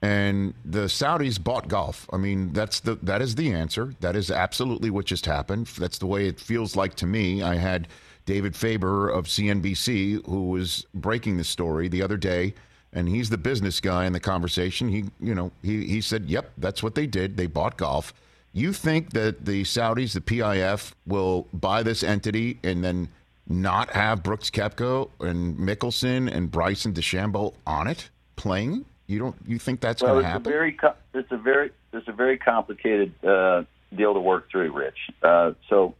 [0.00, 2.08] And the Saudis bought golf.
[2.12, 3.94] I mean, that's the that is the answer.
[4.00, 5.66] That is absolutely what just happened.
[5.78, 7.42] That's the way it feels like to me.
[7.42, 7.88] I had
[8.24, 12.54] David Faber of CNBC who was breaking the story the other day
[12.92, 14.88] and he's the business guy in the conversation.
[14.88, 17.36] He, you know, he, he said, "Yep, that's what they did.
[17.36, 18.14] They bought golf."
[18.52, 23.08] You think that the Saudis, the PIF, will buy this entity and then
[23.46, 28.84] not have Brooks Koepka and Mickelson and Bryson DeChambeau on it playing?
[29.08, 29.36] You don't?
[29.46, 30.52] You think that's well, going to it's happen?
[30.52, 33.64] A very, co- it's a very, it's a very complicated uh,
[33.96, 34.98] deal to work through, Rich.
[35.22, 35.94] Uh, so,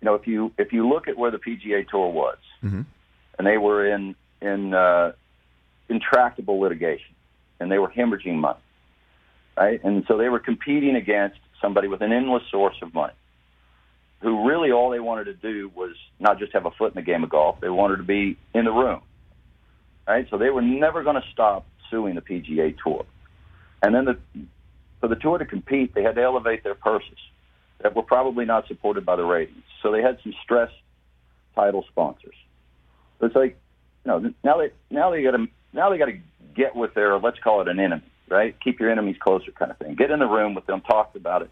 [0.00, 2.82] you know, if you if you look at where the PGA Tour was, mm-hmm.
[3.36, 5.12] and they were in in uh,
[5.88, 7.16] intractable litigation,
[7.58, 8.60] and they were hemorrhaging money,
[9.56, 9.82] right?
[9.82, 13.14] And so they were competing against somebody with an endless source of money,
[14.20, 17.02] who really all they wanted to do was not just have a foot in the
[17.02, 19.02] game of golf; they wanted to be in the room,
[20.06, 20.28] right?
[20.30, 23.04] So they were never going to stop suing the PGA Tour,
[23.82, 24.18] and then the
[25.00, 27.18] for the tour to compete, they had to elevate their purses
[27.82, 29.62] that were probably not supported by the ratings.
[29.82, 30.70] So they had some stress
[31.54, 32.34] title sponsors.
[33.20, 33.58] So it's like,
[34.04, 36.18] you know, now they now they got to now they got to
[36.54, 38.56] get with their let's call it an enemy, right?
[38.60, 39.94] Keep your enemies closer, kind of thing.
[39.94, 41.50] Get in the room with them, talk about it,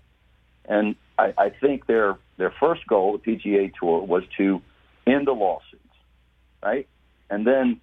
[0.66, 4.61] and I, I think their their first goal, the PGA Tour, was to
[5.07, 5.83] end the lawsuits,
[6.62, 6.88] right,
[7.31, 7.81] and then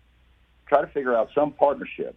[0.67, 2.15] try to figure out some partnership.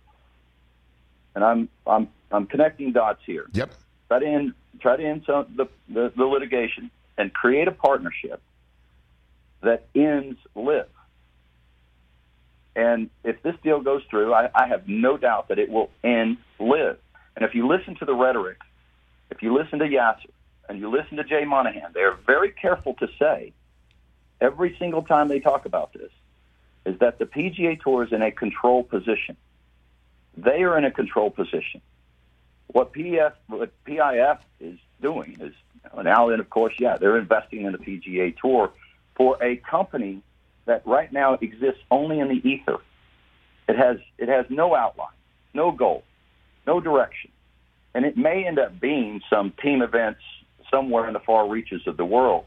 [1.35, 3.47] And I'm I'm I'm connecting dots here.
[3.53, 3.73] Yep.
[4.09, 8.41] Try to end try to end some the, the, the litigation and create a partnership
[9.63, 10.87] that ends LIV.
[12.77, 16.39] And if this deal goes through, I, I have no doubt that it will end
[16.59, 16.99] LIV.
[17.37, 18.59] And if you listen to the rhetoric,
[19.31, 20.31] if you listen to Yasser
[20.69, 23.53] and you listen to Jay Monahan, they're very careful to say
[24.41, 26.11] every single time they talk about this
[26.85, 29.37] is that the PGA Tour is in a control position.
[30.37, 31.81] They are in a control position.
[32.69, 35.53] What PF, what PIF is doing is
[36.03, 38.71] now, and of course, yeah, they're investing in the PGA Tour
[39.15, 40.23] for a company
[40.65, 42.79] that right now exists only in the ether.
[43.69, 45.15] It has it has no outline,
[45.53, 46.05] no goal,
[46.67, 47.31] no direction,
[47.95, 50.21] and it may end up being some team events
[50.71, 52.45] somewhere in the far reaches of the world.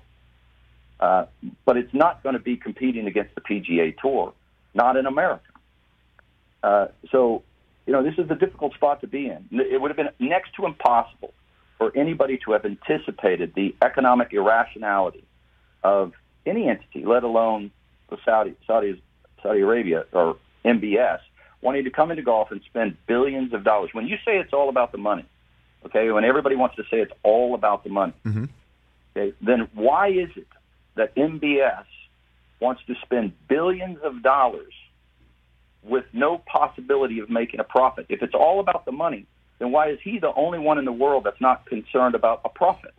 [0.99, 1.25] Uh,
[1.65, 4.33] but it's not going to be competing against the PGA Tour,
[4.73, 5.43] not in America.
[6.63, 7.43] Uh, so,
[7.87, 9.47] you know, this is a difficult spot to be in.
[9.51, 11.33] It would have been next to impossible
[11.77, 15.23] for anybody to have anticipated the economic irrationality
[15.83, 16.11] of
[16.45, 17.71] any entity, let alone
[18.09, 19.01] the Saudi, Saudi,
[19.41, 21.19] Saudi Arabia or MBS,
[21.61, 23.91] wanting to come into golf and spend billions of dollars.
[23.93, 25.25] When you say it's all about the money,
[25.85, 28.45] okay, when everybody wants to say it's all about the money, mm-hmm.
[29.15, 30.47] okay, then why is it
[30.95, 31.85] that MBS
[32.59, 34.73] wants to spend billions of dollars
[35.87, 38.05] with no possibility of making a profit?
[38.09, 39.25] If it's all about the money,
[39.59, 42.49] then why is he the only one in the world that's not concerned about a
[42.49, 42.93] profit?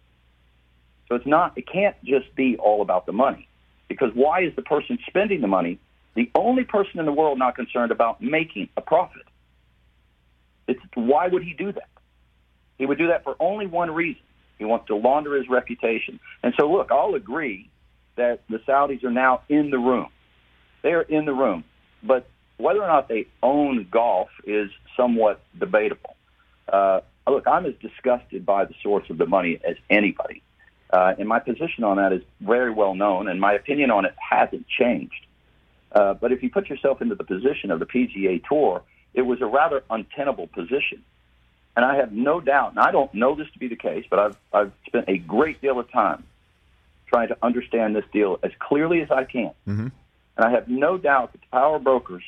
[1.09, 3.49] So it's not, it can't just be all about the money.
[3.89, 5.79] Because why is the person spending the money
[6.15, 9.23] the only person in the world not concerned about making a profit?
[10.67, 11.89] It's, why would he do that?
[12.77, 14.23] He would do that for only one reason.
[14.59, 16.21] He wants to launder his reputation.
[16.43, 17.71] And so, look, I'll agree
[18.17, 20.09] that the Saudis are now in the room.
[20.83, 21.65] They are in the room.
[22.03, 26.17] But whether or not they own golf is somewhat debatable.
[26.71, 30.43] Uh, look, I'm as disgusted by the source of the money as anybody.
[30.91, 34.15] Uh, and my position on that is very well known, and my opinion on it
[34.19, 35.27] hasn't changed.
[35.93, 38.83] Uh, but if you put yourself into the position of the PGA Tour,
[39.15, 41.03] it was a rather untenable position.
[41.77, 44.19] And I have no doubt, and I don't know this to be the case, but
[44.19, 46.25] I've, I've spent a great deal of time
[47.07, 49.53] trying to understand this deal as clearly as I can.
[49.67, 49.89] Mm-hmm.
[50.37, 52.25] And I have no doubt that the power brokers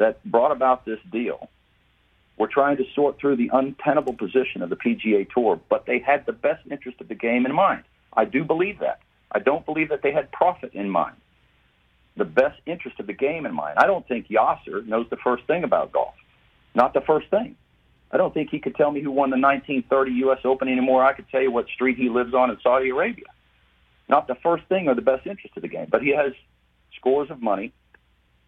[0.00, 1.48] that brought about this deal
[2.36, 6.26] were trying to sort through the untenable position of the PGA Tour, but they had
[6.26, 7.84] the best interest of the game in mind.
[8.14, 9.00] I do believe that.
[9.30, 11.16] I don't believe that they had profit in mind.
[12.16, 13.78] The best interest of the game in mind.
[13.78, 16.14] I don't think Yasser knows the first thing about golf.
[16.74, 17.56] Not the first thing.
[18.10, 20.38] I don't think he could tell me who won the 1930 U.S.
[20.44, 21.04] Open anymore.
[21.04, 23.26] I could tell you what street he lives on in Saudi Arabia.
[24.08, 26.32] Not the first thing or the best interest of the game, but he has
[26.96, 27.72] scores of money,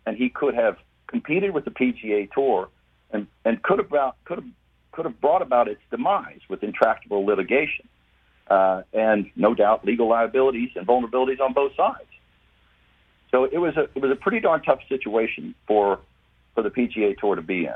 [0.06, 0.78] and he could have
[1.12, 2.68] competed with the PGA Tour
[3.12, 4.48] and, and could have brought, could have
[4.90, 7.88] could have brought about its demise with intractable litigation,
[8.50, 12.10] uh, and no doubt legal liabilities and vulnerabilities on both sides.
[13.30, 16.00] So it was a it was a pretty darn tough situation for
[16.54, 17.74] for the PGA Tour to be in.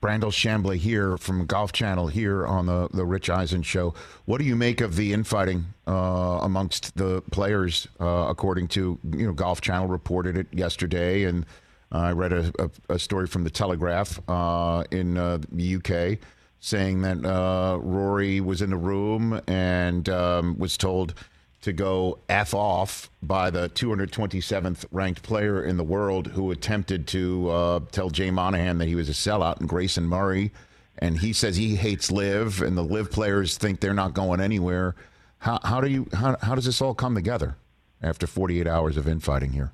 [0.00, 3.92] Brandel Chamblee here from Golf Channel here on the, the Rich Eisen show.
[4.24, 7.86] What do you make of the infighting uh, amongst the players?
[8.00, 11.44] Uh, according to you know, Golf Channel reported it yesterday, and
[11.92, 16.18] I read a, a, a, story from the Telegraph uh, in uh, the UK
[16.60, 21.14] saying that uh, Rory was in the room and um, was told
[21.62, 27.50] to go F off by the 227th ranked player in the world who attempted to
[27.50, 30.52] uh, tell Jay Monahan that he was a sellout and Grayson Murray.
[30.98, 34.94] And he says he hates LIV, and the LIV players think they're not going anywhere.
[35.38, 37.56] How, how do you how, how does this all come together
[38.02, 39.72] after 48 hours of infighting here?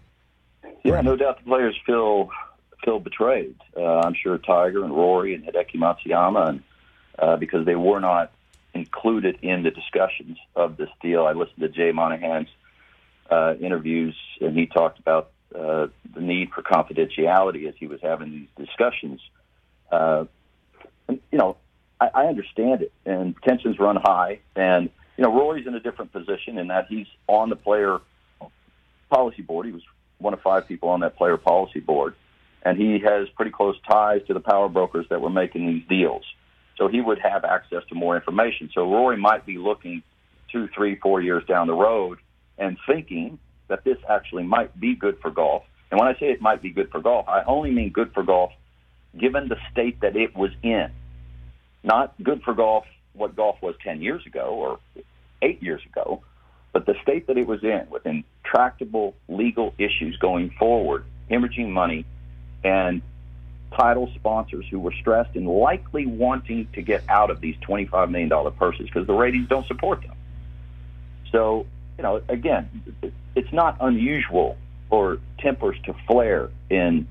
[0.84, 2.30] Yeah, no doubt the players feel
[2.84, 3.56] feel betrayed.
[3.76, 6.62] Uh, I'm sure Tiger and Rory and Hideki Matsuyama, and
[7.18, 8.30] uh, because they were not
[8.76, 11.26] included in the discussions of this deal.
[11.26, 12.48] I listened to Jay Monahan's
[13.30, 18.30] uh, interviews, and he talked about uh, the need for confidentiality as he was having
[18.30, 19.20] these discussions.
[19.90, 20.24] Uh,
[21.08, 21.56] and, you know,
[22.00, 24.40] I, I understand it, and tensions run high.
[24.54, 28.00] And you know, Rory's in a different position in that he's on the player
[29.10, 29.66] policy board.
[29.66, 29.82] He was
[30.18, 32.14] one of five people on that player policy board,
[32.62, 36.24] and he has pretty close ties to the power brokers that were making these deals.
[36.78, 38.70] So he would have access to more information.
[38.74, 40.02] So Rory might be looking
[40.52, 42.18] two, three, four years down the road
[42.58, 45.64] and thinking that this actually might be good for golf.
[45.90, 48.22] And when I say it might be good for golf, I only mean good for
[48.22, 48.52] golf
[49.18, 50.90] given the state that it was in.
[51.82, 52.84] Not good for golf
[53.14, 54.78] what golf was 10 years ago or
[55.42, 56.22] eight years ago,
[56.72, 62.04] but the state that it was in with intractable legal issues going forward, hemorrhaging money,
[62.64, 63.00] and
[63.76, 68.52] title sponsors who were stressed and likely wanting to get out of these $25 million
[68.52, 70.14] purses because the ratings don't support them.
[71.30, 72.68] So, you know, again,
[73.34, 74.56] it's not unusual
[74.88, 77.06] for tempers to flare in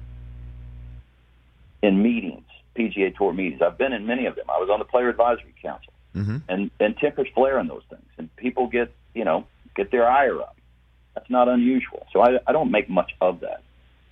[1.82, 3.62] in meetings, PGA Tour meetings.
[3.62, 4.46] I've been in many of them.
[4.50, 6.38] I was on the Player Advisory Council, mm-hmm.
[6.48, 10.42] and and tempers flare in those things, and people get you know get their ire
[10.42, 10.58] up.
[11.14, 12.08] That's not unusual.
[12.12, 13.62] So I, I don't make much of that.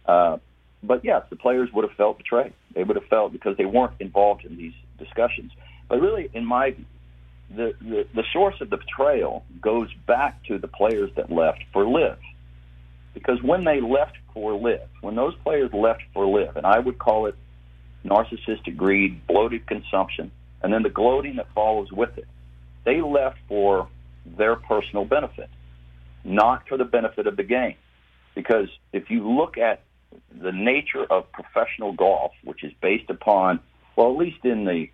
[0.06, 0.38] Uh,
[0.84, 2.54] but yes, the players would have felt betrayed.
[2.76, 5.52] They would have felt because they weren't involved in these discussions.
[5.88, 6.86] But really, in my view,
[7.56, 11.88] the, the, the source of the betrayal goes back to the players that left for
[11.88, 12.18] LIV.
[13.14, 16.98] Because when they left for LIV, when those players left for LIV, and I would
[16.98, 17.36] call it
[18.04, 22.28] narcissistic greed, bloated consumption, and then the gloating that follows with it,
[22.86, 23.88] they left for
[24.26, 25.50] their personal benefit,
[26.24, 27.76] not for the benefit of the game.
[28.36, 29.82] Because if you look at
[30.44, 33.60] the nature of professional golf, which is based upon,
[33.96, 34.90] well, at least in the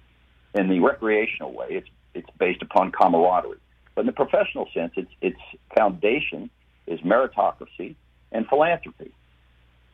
[0.53, 3.57] in the recreational way, it's it's based upon camaraderie.
[3.95, 5.39] But in the professional sense, its its
[5.75, 6.49] foundation
[6.87, 7.95] is meritocracy
[8.31, 9.11] and philanthropy.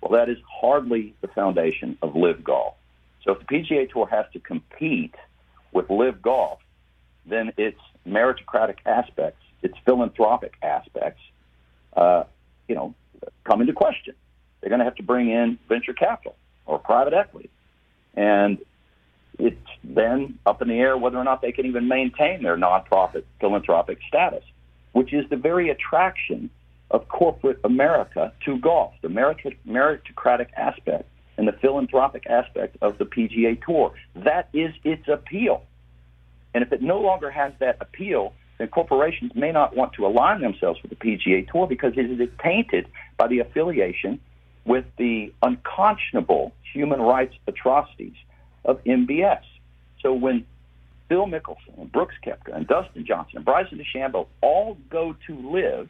[0.01, 2.75] Well, that is hardly the foundation of LIV golf.
[3.23, 5.15] So if the PGA Tour has to compete
[5.71, 6.59] with LIV golf,
[7.25, 11.21] then its meritocratic aspects, its philanthropic aspects,
[11.97, 12.25] uh,
[12.67, 12.93] you know,
[13.45, 14.13] come into question
[14.65, 16.35] they're going to have to bring in venture capital
[16.65, 17.51] or private equity.
[18.15, 18.57] And
[19.37, 23.25] it's then up in the air whether or not they can even maintain their nonprofit
[23.39, 24.43] philanthropic status,
[24.93, 26.49] which is the very attraction
[26.89, 31.07] of corporate America to golf, the meritocratic aspect
[31.37, 33.93] and the philanthropic aspect of the PGA Tour.
[34.15, 35.61] That is its appeal.
[36.55, 40.41] And if it no longer has that appeal, then corporations may not want to align
[40.41, 44.19] themselves with the PGA Tour because it is tainted by the affiliation
[44.65, 48.15] with the unconscionable human rights atrocities
[48.63, 49.43] of MBS.
[50.01, 50.45] So when
[51.07, 55.89] Phil Mickelson and Brooks Koepka and Dustin Johnson and Bryson DeChambeau all go to LIV,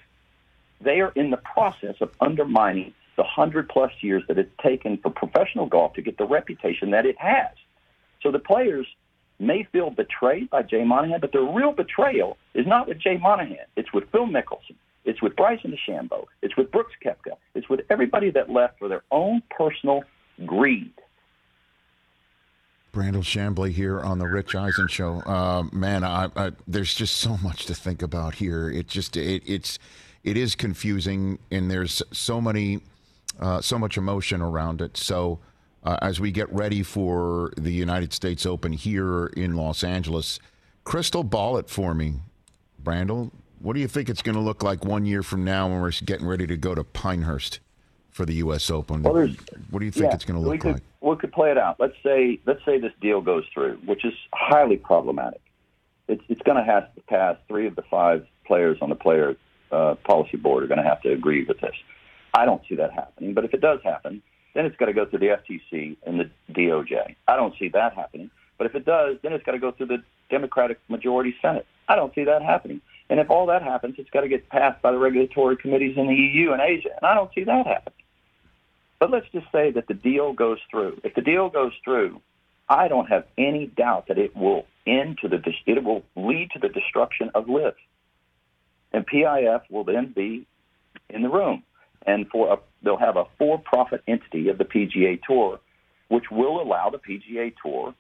[0.82, 5.10] they are in the process of undermining the hundred plus years that it's taken for
[5.10, 7.52] professional golf to get the reputation that it has.
[8.22, 8.88] So the players
[9.40, 13.58] may feel betrayed by Jay Monahan, but the real betrayal is not with Jay Monahan.
[13.76, 14.76] It's with Phil Mickelson.
[15.06, 16.26] It's with Bryson DeChambeau.
[16.42, 17.38] It's with Brooks Koepka.
[17.54, 20.04] It's with everybody that left for their own personal
[20.46, 20.92] greed.
[22.92, 25.22] Brandel Chamblee here on the Rich Eisen show.
[25.26, 28.70] Uh, man, I, I, there's just so much to think about here.
[28.70, 29.78] It just it, it's
[30.24, 32.80] it is confusing, and there's so many
[33.40, 34.96] uh, so much emotion around it.
[34.96, 35.40] So
[35.84, 40.40] uh, as we get ready for the United States Open here in Los Angeles,
[40.86, 42.16] crystal ball it for me,
[42.82, 43.30] Brandel.
[43.66, 45.90] What do you think it's going to look like one year from now when we're
[45.90, 47.62] getting ready to go to Pinehurst
[48.12, 48.70] for the U.S.
[48.70, 49.02] Open?
[49.02, 49.28] Well,
[49.72, 50.84] what do you think yeah, it's going to we look could, like?
[51.02, 51.80] We could play it out.
[51.80, 55.42] Let's say let's say this deal goes through, which is highly problematic.
[56.08, 57.38] It's it's going to have to pass.
[57.48, 59.36] Three of the five players on the player
[59.72, 61.74] uh, policy board are going to have to agree with this.
[62.36, 64.22] I don't see that happening, but if it does happen,
[64.54, 67.16] then it's got to go through the FTC and the DOJ.
[67.28, 68.30] I don't see that happening.
[68.60, 71.66] But if it does, then it's got to go through the Democratic majority Senate.
[71.90, 72.82] I don't see that happening.
[73.10, 76.08] And if all that happens, it's got to get passed by the regulatory committees in
[76.08, 76.90] the EU and Asia.
[76.96, 77.94] And I don't see that happening.
[79.00, 81.00] But let's just say that the deal goes through.
[81.04, 82.22] If the deal goes through,
[82.68, 86.60] I don't have any doubt that it will end to the it will lead to
[86.60, 87.76] the destruction of LIV,
[88.94, 90.46] and PIF will then be
[91.10, 91.64] in the room,
[92.06, 95.60] and for a, they'll have a for-profit entity of the PGA Tour,
[96.08, 97.94] which will allow the PGA Tour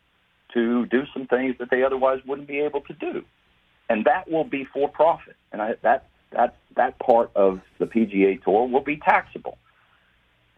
[0.54, 3.24] to do some things that they otherwise wouldn't be able to do,
[3.90, 8.42] and that will be for profit, and I, that that that part of the PGA
[8.44, 9.58] Tour will be taxable.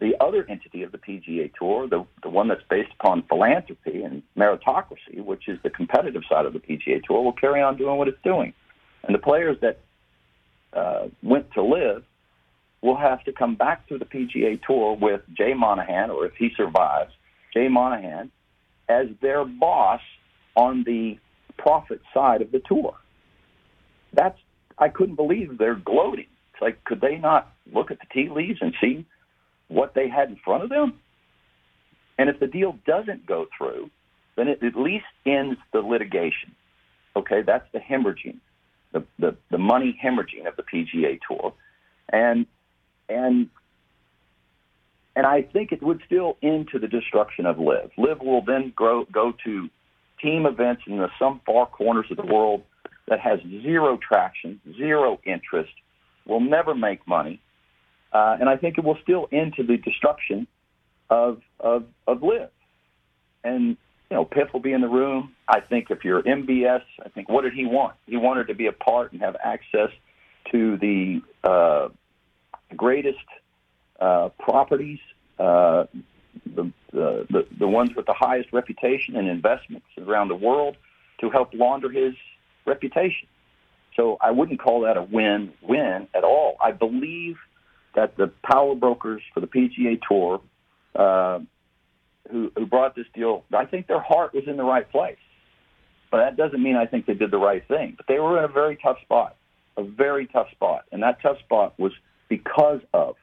[0.00, 4.22] The other entity of the PGA Tour, the, the one that's based upon philanthropy and
[4.36, 8.06] meritocracy, which is the competitive side of the PGA Tour, will carry on doing what
[8.06, 8.52] it's doing.
[9.02, 9.80] And the players that
[10.72, 12.04] uh, went to LIV
[12.80, 16.50] will have to come back to the PGA Tour with Jay Monahan, or if he
[16.56, 17.12] survives,
[17.52, 18.30] Jay Monahan
[18.88, 20.00] as their boss
[20.56, 21.18] on the
[21.56, 22.94] profit side of the tour.
[24.12, 24.38] That's
[24.78, 26.26] I couldn't believe they're gloating.
[26.52, 29.06] It's like could they not look at the tea leaves and see
[29.68, 30.94] what they had in front of them?
[32.18, 33.90] And if the deal doesn't go through,
[34.36, 36.54] then it at least ends the litigation.
[37.16, 38.38] Okay, that's the hemorrhaging,
[38.92, 41.52] the, the, the money hemorrhaging of the PGA Tour.
[42.10, 42.46] And
[43.08, 43.48] and
[45.16, 47.90] and I think it would still end to the destruction of LIV.
[47.98, 49.68] LIV will then grow, go to
[50.22, 52.62] team events in the, some far corners of the world
[53.08, 55.72] that has zero traction, zero interest,
[56.26, 57.40] will never make money,
[58.12, 60.46] uh, and I think it will still end to the destruction
[61.10, 62.50] of of of LIV.
[63.44, 63.76] And
[64.10, 65.34] you know, PIF will be in the room.
[65.46, 67.94] I think if you're MBS, I think what did he want?
[68.06, 69.90] He wanted to be a part and have access
[70.50, 71.88] to the uh,
[72.76, 73.18] greatest
[74.00, 74.98] uh, properties,
[75.38, 75.84] uh,
[76.54, 80.76] the, the the ones with the highest reputation and investments around the world
[81.20, 82.14] to help launder his
[82.68, 83.28] reputation.
[83.96, 86.56] So I wouldn't call that a win-win at all.
[86.60, 87.36] I believe
[87.94, 90.40] that the power brokers for the PGA Tour,
[90.94, 91.40] uh,
[92.30, 95.18] who, who brought this deal, I think their heart was in the right place.
[96.10, 97.94] But that doesn't mean I think they did the right thing.
[97.96, 99.36] But they were in a very tough spot,
[99.76, 101.92] a very tough spot, and that tough spot was
[102.28, 103.16] because of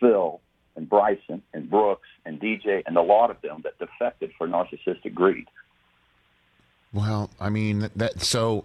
[0.00, 0.40] Phil
[0.74, 5.14] and Bryson and Brooks and DJ and a lot of them that defected for narcissistic
[5.14, 5.46] greed.
[6.96, 8.22] Well, I mean that.
[8.22, 8.64] So,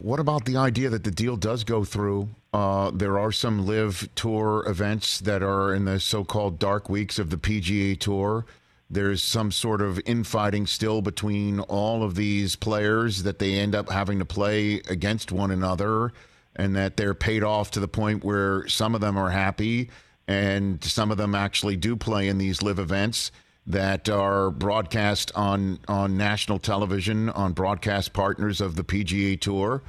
[0.00, 2.30] what about the idea that the deal does go through?
[2.54, 7.28] Uh, there are some LIV tour events that are in the so-called dark weeks of
[7.28, 8.46] the PGA Tour.
[8.88, 13.90] There's some sort of infighting still between all of these players that they end up
[13.90, 16.14] having to play against one another,
[16.56, 19.90] and that they're paid off to the point where some of them are happy,
[20.26, 23.30] and some of them actually do play in these LIV events
[23.68, 29.82] that are broadcast on on national television on broadcast partners of the PGA Tour,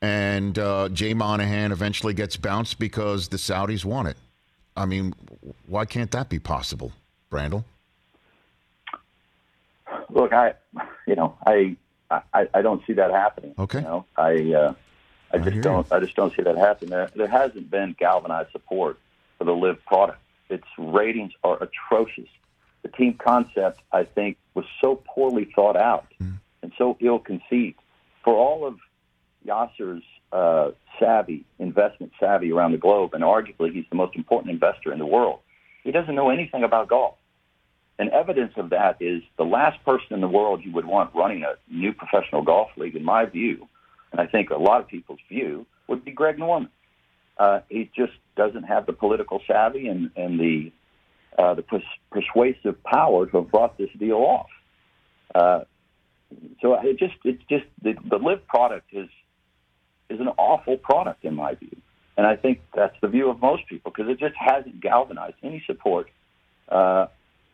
[0.00, 4.16] and uh, Jay Monahan eventually gets bounced because the Saudis want it.
[4.76, 5.14] I mean,
[5.66, 6.92] why can't that be possible,
[7.30, 7.64] Brandel?
[10.10, 10.54] Look, I,
[11.06, 11.76] you know, I,
[12.10, 13.54] I, I don't see that happening.
[13.58, 13.78] Okay.
[13.78, 14.74] You know, I, uh,
[15.32, 16.90] I just don't, I just don't see that happening.
[16.90, 18.98] There, there hasn't been galvanized support
[19.38, 20.20] for the LIV product.
[20.48, 22.28] Its ratings are atrocious.
[22.86, 26.38] The team concept, I think, was so poorly thought out Mm.
[26.62, 27.80] and so ill conceived.
[28.22, 28.78] For all of
[29.44, 30.70] Yasser's uh,
[31.00, 35.06] savvy, investment savvy around the globe, and arguably he's the most important investor in the
[35.06, 35.40] world,
[35.82, 37.16] he doesn't know anything about golf.
[37.98, 41.42] and evidence of that is the last person in the world you would want running
[41.42, 43.66] a new professional golf league, in my view,
[44.12, 46.70] and I think a lot of people's view, would be Greg Norman.
[47.38, 50.72] Uh, he just doesn't have the political savvy and, and the
[51.38, 54.50] uh, the pers- persuasive power to have brought this deal off.
[55.34, 55.60] Uh,
[56.60, 59.08] so it just it's just the, the LIV product is
[60.08, 61.76] is an awful product in my view,
[62.16, 65.62] and I think that's the view of most people because it just hasn't galvanized any
[65.66, 66.08] support
[66.68, 67.06] uh,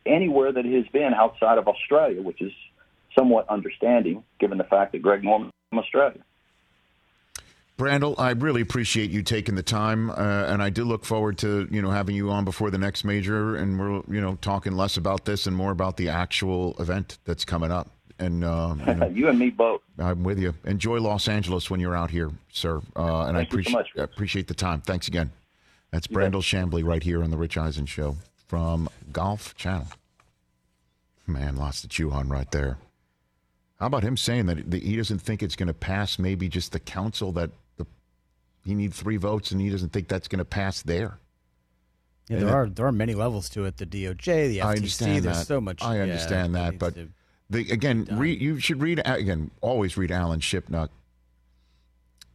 [0.05, 2.51] anywhere that it has been outside of Australia, which is
[3.17, 6.21] somewhat understanding given the fact that Greg Norman is from Australia.
[7.83, 11.67] Brandel, I really appreciate you taking the time, uh, and I do look forward to
[11.69, 14.95] you know having you on before the next major, and we're you know talking less
[14.95, 17.89] about this and more about the actual event that's coming up.
[18.19, 19.81] And uh, you, know, you, and me both.
[19.99, 20.53] I'm with you.
[20.63, 22.77] Enjoy Los Angeles when you're out here, sir.
[22.95, 24.79] Uh, and Thank I appreciate so appreciate the time.
[24.79, 25.31] Thanks again.
[25.91, 28.15] That's Brandel Chamblee right here on the Rich Eisen Show
[28.47, 29.87] from Golf Channel.
[31.27, 32.77] Man, lots to chew on right there.
[33.79, 36.17] How about him saying that he doesn't think it's going to pass?
[36.17, 37.51] Maybe just the council that
[38.63, 41.19] he needs three votes, and he doesn't think that's going to pass there.
[42.29, 43.77] Yeah, there are there are many levels to it.
[43.77, 45.21] The DOJ, the FTC.
[45.21, 45.47] There's that.
[45.47, 45.83] so much.
[45.83, 46.95] I yeah, understand that, but
[47.49, 49.51] the, again, read, you should read again.
[49.59, 50.89] Always read Alan Shipnuck,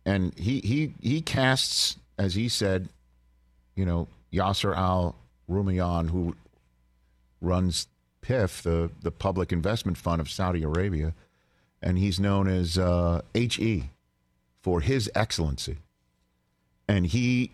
[0.04, 2.88] and he he he casts as he said,
[3.76, 5.14] you know, Yasser Al
[5.48, 6.36] Rumayyan, who
[7.40, 7.86] runs
[8.20, 11.14] PIF, the the Public Investment Fund of Saudi Arabia,
[11.80, 13.90] and he's known as uh, HE
[14.60, 15.78] for His Excellency,
[16.88, 17.52] and he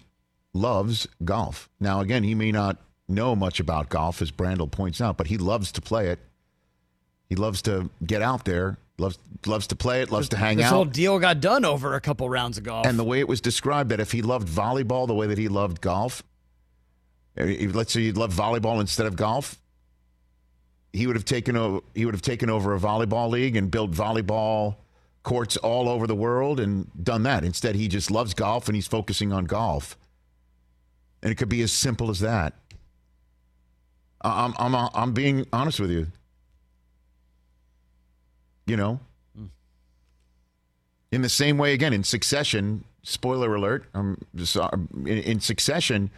[0.53, 1.69] loves golf.
[1.81, 2.79] Now, again, he may not
[3.09, 6.21] know much about golf, as Brandel points out, but he loves to play it.
[7.29, 10.67] He loves to get out there, loves loves to play it, loves to hang this
[10.67, 10.73] out.
[10.73, 12.87] whole deal got done over a couple rounds of golf.
[12.87, 15.49] And the way it was described, that if he loved volleyball the way that he
[15.49, 16.23] loved golf,
[17.37, 19.61] eh, if- let's say he loved volleyball instead of golf,
[20.93, 21.81] he would have taken over.
[21.95, 24.77] He would have taken over a volleyball league and built volleyball
[25.25, 27.45] courts all over the world and done that.
[27.45, 29.99] Instead, he just loves golf and he's focusing on golf.
[31.23, 32.55] And it could be as simple as that.
[34.21, 36.07] I'm I'm uh, I'm being honest with you.
[38.67, 39.01] You know,
[39.37, 39.47] hmm.
[41.13, 46.11] in the same way, again, in succession, spoiler alert, um, so- uh, in, in succession,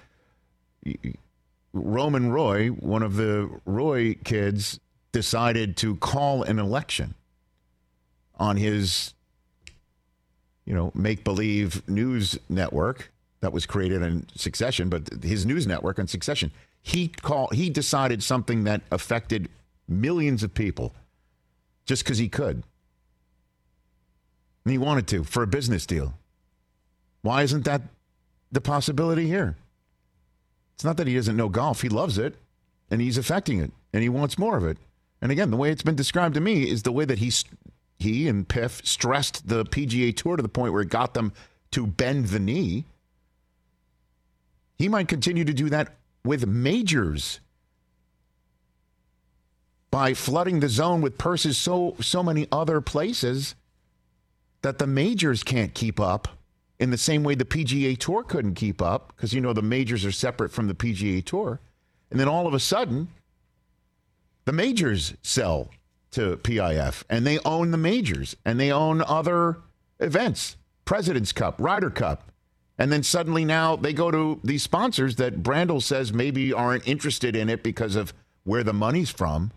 [1.72, 4.78] Roman Roy, one of the Roy kids,
[5.11, 7.14] decided to call an election
[8.39, 9.14] on his,
[10.64, 15.99] you know, make believe news network that was created in succession, but his news network
[15.99, 16.51] on succession.
[16.82, 17.55] He called.
[17.55, 19.49] he decided something that affected
[19.89, 20.93] millions of people
[21.84, 22.62] just because he could.
[24.64, 26.14] And he wanted to for a business deal.
[27.22, 27.82] Why isn't that
[28.53, 29.57] the possibility here?
[30.74, 32.37] It's not that he doesn't know golf, he loves it
[32.91, 34.78] and he's affecting it and he wants more of it.
[35.22, 37.32] And again, the way it's been described to me is the way that he
[37.99, 41.32] he and PIF stressed the PGA Tour to the point where it got them
[41.72, 42.84] to bend the knee.
[44.78, 45.94] He might continue to do that
[46.24, 47.40] with majors
[49.90, 53.55] by flooding the zone with purses so so many other places
[54.62, 56.28] that the majors can't keep up
[56.78, 60.05] in the same way the PGA Tour couldn't keep up because you know the majors
[60.05, 61.61] are separate from the PGA Tour.
[62.11, 63.09] And then all of a sudden
[64.44, 65.70] the majors sell
[66.16, 69.58] to PIF and they own the majors and they own other
[70.00, 70.56] events,
[70.86, 72.32] President's Cup, Ryder Cup.
[72.78, 77.36] And then suddenly now they go to these sponsors that Brandel says maybe aren't interested
[77.36, 78.14] in it because of
[78.44, 79.52] where the money's from.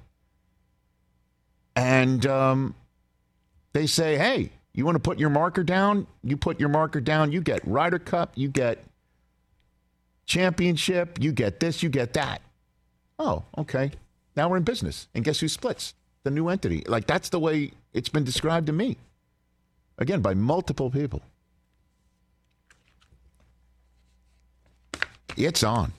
[1.78, 2.76] And um,
[3.72, 6.08] they say, hey, you want to put your marker down?
[6.26, 8.84] You put your marker down, you get Ryder Cup, you get
[10.26, 12.42] championship, you get this, you get that.
[13.18, 13.92] Oh, okay.
[14.36, 15.08] Now we're in business.
[15.16, 15.94] And guess who splits?
[16.30, 16.84] The new entity.
[16.88, 18.98] Like that's the way it's been described to me.
[19.98, 21.24] Again, by multiple people.
[25.36, 25.92] It's on.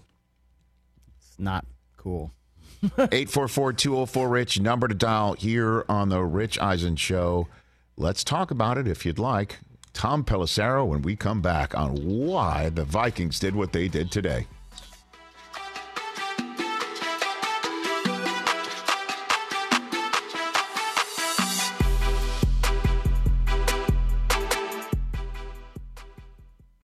[1.18, 1.66] It's not
[1.96, 2.30] cool.
[2.84, 7.48] 844 204 Rich, number to dial here on The Rich Eisen Show.
[7.96, 9.58] Let's talk about it if you'd like.
[9.92, 14.46] Tom Pelissero when we come back on why the Vikings did what they did today.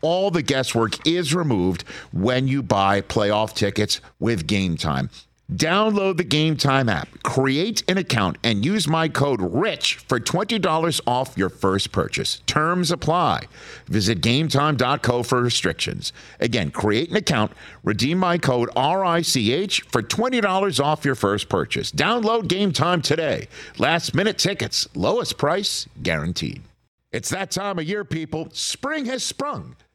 [0.00, 1.82] all the guesswork is removed
[2.12, 5.10] when you buy playoff tickets with Game Time.
[5.52, 11.00] Download the Game Time app, create an account, and use my code RICH for $20
[11.08, 12.40] off your first purchase.
[12.46, 13.46] Terms apply.
[13.86, 16.12] Visit gametime.co for restrictions.
[16.38, 17.50] Again, create an account,
[17.82, 21.90] redeem my code RICH for $20 off your first purchase.
[21.90, 23.48] Download Game Time today.
[23.76, 26.62] Last minute tickets, lowest price guaranteed.
[27.10, 28.50] It's that time of year, people.
[28.52, 29.74] Spring has sprung,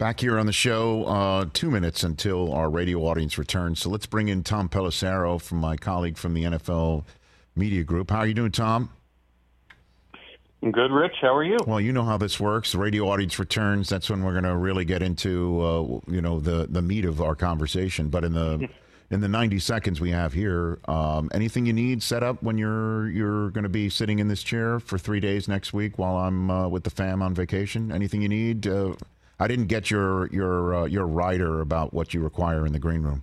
[0.00, 3.80] Back here on the show, uh, two minutes until our radio audience returns.
[3.80, 7.04] So let's bring in Tom Pelissero from my colleague from the NFL
[7.54, 8.10] Media Group.
[8.10, 8.88] How are you doing, Tom?
[10.62, 11.16] I'm good, Rich.
[11.20, 11.58] How are you?
[11.66, 12.72] Well, you know how this works.
[12.72, 13.90] The radio audience returns.
[13.90, 17.20] That's when we're going to really get into, uh, you know, the the meat of
[17.20, 18.08] our conversation.
[18.08, 18.70] But in the
[19.10, 23.10] in the 90 seconds we have here, um, anything you need set up when you're
[23.10, 26.50] you're going to be sitting in this chair for three days next week while I'm
[26.50, 27.92] uh, with the fam on vacation?
[27.92, 28.66] Anything you need?
[29.40, 33.02] I didn't get your your uh, your rider about what you require in the green
[33.02, 33.22] room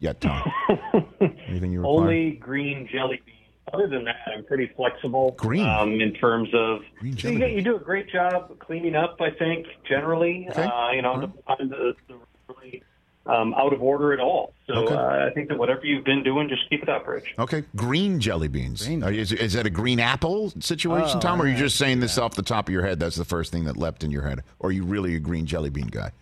[0.00, 0.50] yet, Tom.
[1.46, 2.00] Anything you require?
[2.00, 3.36] Only green jelly beans.
[3.72, 5.32] Other than that, I'm pretty flexible.
[5.36, 5.64] Green?
[5.68, 9.18] um, in terms of Green you, jelly get- you do a great job cleaning up.
[9.20, 10.62] I think generally, Okay.
[10.64, 11.30] uh, you know, right.
[11.46, 12.16] find the, the
[12.48, 12.82] really
[13.30, 14.52] um, out of order at all.
[14.66, 14.94] So Okay.
[14.94, 17.34] uh, I think that whatever you've been doing, just keep it up, Rich.
[17.38, 18.84] Okay, green jelly beans.
[18.86, 21.40] Green Uh, is, is that a green apple situation, Oh, Tom?
[21.40, 22.98] Or are you just saying this off the top of your head?
[23.00, 24.40] That's the first thing that leapt in your head.
[24.58, 26.12] Or are you really a green jelly bean guy?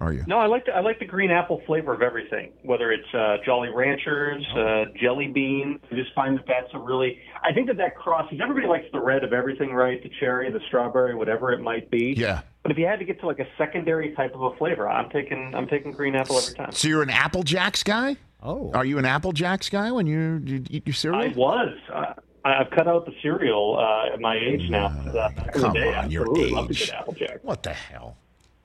[0.00, 0.22] Are you?
[0.28, 2.52] No, I like the, I like the green apple flavor of everything.
[2.62, 4.60] Whether it's uh, Jolly Ranchers, Oh.
[4.60, 7.18] uh, jelly beans, I just find that that's a really.
[7.42, 8.38] I think that that crosses.
[8.40, 10.00] Everybody likes the red of everything, right?
[10.00, 12.14] The cherry, the strawberry, whatever it might be.
[12.16, 12.42] Yeah.
[12.68, 15.08] But if you had to get to like a secondary type of a flavor, I'm
[15.08, 16.70] taking I'm taking green apple every time.
[16.72, 18.16] So you're an Apple Jacks guy?
[18.42, 18.70] Oh.
[18.74, 21.22] Are you an Apple Jacks guy when you, you eat your cereal?
[21.22, 21.74] I was.
[21.90, 22.12] Uh,
[22.44, 24.86] I- I've cut out the cereal uh, at my age now.
[24.88, 26.92] Uh, Come the day, on, your absolutely loved a age.
[27.18, 28.16] good What the hell?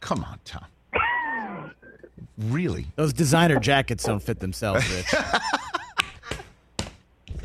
[0.01, 0.65] Come on, Tom.
[2.37, 2.87] Really?
[2.97, 5.13] Those designer jackets don't fit themselves, Rich.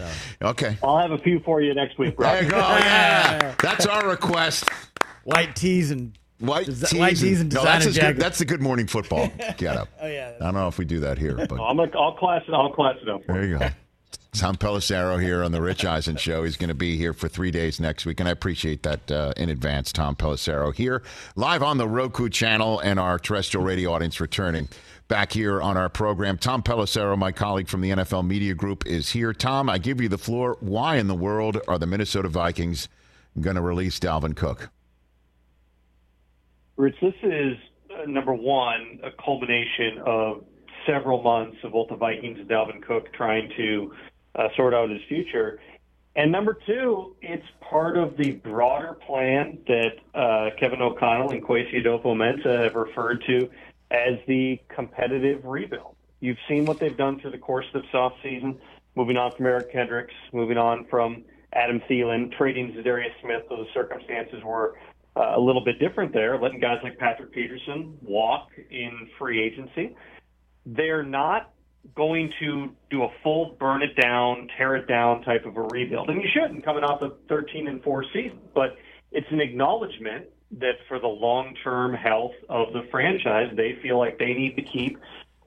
[0.42, 0.76] Okay.
[0.82, 2.58] I'll have a few for you next week, There you go.
[2.58, 3.54] Yeah.
[3.60, 4.68] That's our request.
[5.24, 6.98] White tees and White Desi- tees.
[7.00, 9.88] white tees and no, that's, good, that's the good morning football get up.
[10.00, 10.34] Oh, yeah.
[10.40, 12.54] I don't know if we do that here, but I'm gonna, I'll class it.
[12.54, 13.22] I'll class it up.
[13.26, 13.52] There you.
[13.52, 13.68] you go.
[14.32, 16.44] Tom Pelissero here on the Rich Eisen Show.
[16.44, 19.32] He's going to be here for three days next week, and I appreciate that uh,
[19.36, 19.92] in advance.
[19.92, 21.02] Tom Pelissero here,
[21.34, 24.68] live on the Roku channel, and our terrestrial radio audience returning
[25.08, 26.36] back here on our program.
[26.38, 29.32] Tom Pelissero, my colleague from the NFL Media Group, is here.
[29.32, 30.56] Tom, I give you the floor.
[30.60, 32.88] Why in the world are the Minnesota Vikings
[33.40, 34.68] going to release Dalvin Cook?
[36.78, 37.56] Rich, this is
[37.90, 40.44] uh, number one, a culmination of
[40.86, 43.92] several months of both the Vikings and Dalvin Cook trying to
[44.36, 45.58] uh, sort out his future.
[46.14, 51.84] And number two, it's part of the broader plan that uh, Kevin O'Connell and Kwesi
[51.84, 53.50] Adofo-Mensah have referred to
[53.90, 55.96] as the competitive rebuild.
[56.20, 58.56] You've seen what they've done through the course of this offseason,
[58.94, 63.42] moving on from Eric Kendricks, moving on from Adam Thielen, trading Za'Darius Smith.
[63.48, 64.76] Those circumstances were
[65.18, 69.96] uh, a little bit different there, letting guys like Patrick Peterson walk in free agency.
[70.64, 71.52] They're not
[71.94, 76.10] going to do a full burn it down, tear it down type of a rebuild.
[76.10, 78.76] And you shouldn't coming off a 13 and 4 season, but
[79.10, 80.26] it's an acknowledgement
[80.58, 84.62] that for the long term health of the franchise, they feel like they need to
[84.62, 84.98] keep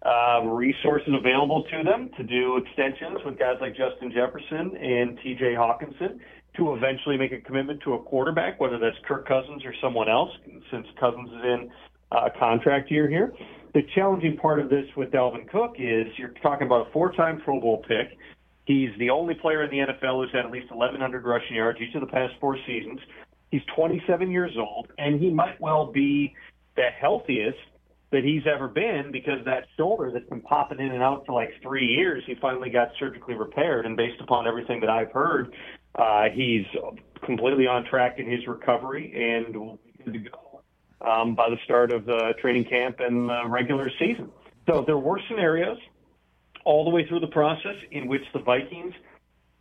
[0.04, 5.56] uh, resources available to them to do extensions with guys like Justin Jefferson and TJ
[5.56, 6.20] Hockenson
[6.58, 10.32] to eventually make a commitment to a quarterback, whether that's Kirk Cousins or someone else,
[10.70, 11.72] since Cousins is in
[12.12, 13.34] uh, a contract year here.
[13.74, 17.62] The challenging part of this with Dalvin Cook is you're talking about a four-time Pro
[17.62, 18.18] Bowl pick.
[18.66, 21.96] He's the only player in the NFL who's had at least 1,100 rushing yards each
[21.96, 23.00] of the past four seasons.
[23.50, 26.34] He's 27 years old, and he might well be
[26.76, 27.58] the healthiest
[28.12, 31.52] that he's ever been because that shoulder that's been popping in and out for like
[31.62, 33.86] three years, he finally got surgically repaired.
[33.86, 35.54] And based upon everything that I've heard,
[35.96, 36.66] uh, he's
[37.26, 40.62] completely on track in his recovery and will be good to go
[41.08, 44.30] um, by the start of the training camp and the regular season.
[44.68, 45.78] So there were scenarios
[46.66, 48.94] all the way through the process in which the Vikings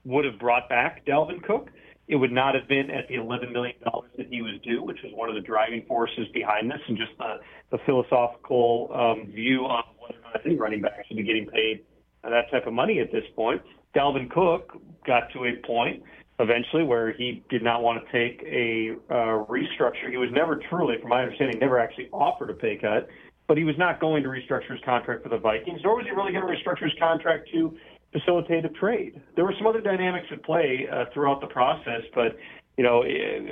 [0.04, 1.70] would have brought back Dalvin Cook.
[2.08, 3.76] It would not have been at the $11 million
[4.16, 7.12] that he was due, which was one of the driving forces behind this, and just
[7.18, 7.36] the,
[7.70, 11.84] the philosophical um, view on whether or not any running backs should be getting paid
[12.22, 13.62] that type of money at this point.
[13.94, 14.76] Dalvin Cook
[15.06, 16.02] got to a point
[16.40, 20.10] eventually where he did not want to take a uh, restructure.
[20.10, 23.08] He was never truly, from my understanding, never actually offered a pay cut,
[23.46, 26.12] but he was not going to restructure his contract for the Vikings, nor was he
[26.12, 27.76] really going to restructure his contract to
[28.12, 29.20] facilitate a trade.
[29.36, 32.36] There were some other dynamics at play uh, throughout the process, but
[32.76, 33.02] you know,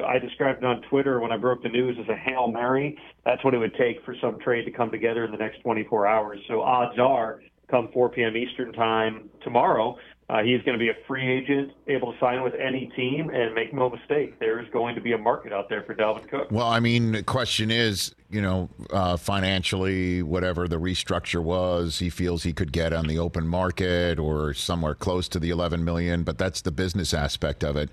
[0.07, 2.97] I described it on Twitter when I broke the news as a hail mary.
[3.27, 6.07] That's what it would take for some trade to come together in the next 24
[6.07, 6.41] hours.
[6.49, 8.37] So odds are, come 4 p.m.
[8.37, 9.99] Eastern time tomorrow,
[10.31, 13.55] uh, he's going to be a free agent, able to sign with any team, and
[13.55, 16.49] make no mistake, there's going to be a market out there for Dalvin Cook.
[16.51, 22.11] Well, I mean, the question is, you know, uh, financially, whatever the restructure was, he
[22.11, 26.25] feels he could get on the open market or somewhere close to the 11 million.
[26.25, 27.89] But that's the business aspect of it.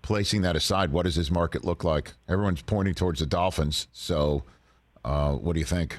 [0.00, 2.14] Placing that aside, what does his market look like?
[2.26, 3.86] Everyone's pointing towards the Dolphins.
[3.92, 4.44] So,
[5.04, 5.98] uh, what do you think?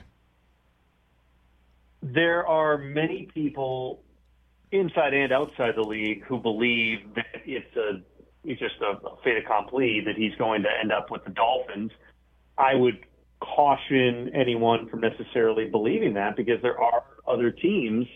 [2.02, 4.02] There are many people
[4.72, 8.02] inside and outside the league who believe that it's a
[8.44, 11.92] it's just a fait accompli that he's going to end up with the Dolphins.
[12.58, 13.06] I would
[13.42, 18.08] caution anyone from necessarily believing that because there are other teams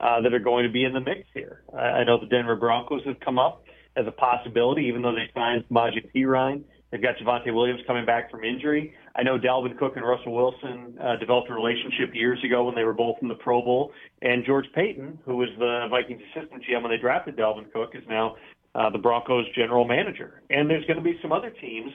[0.00, 1.62] uh, that are going to be in the mix here.
[1.72, 3.64] I, I know the Denver Broncos have come up
[3.96, 6.64] as a possibility, even though they signed Samaje Perine.
[6.90, 8.94] They've got Javonte Williams coming back from injury.
[9.16, 12.84] I know Dalvin Cook and Russell Wilson uh, developed a relationship years ago when they
[12.84, 13.92] were both in the Pro Bowl.
[14.20, 18.02] And George Paton, who was the Vikings assistant GM when they drafted Dalvin Cook, is
[18.08, 18.36] now
[18.74, 20.42] uh, the Broncos general manager.
[20.50, 21.92] And there's going to be some other teams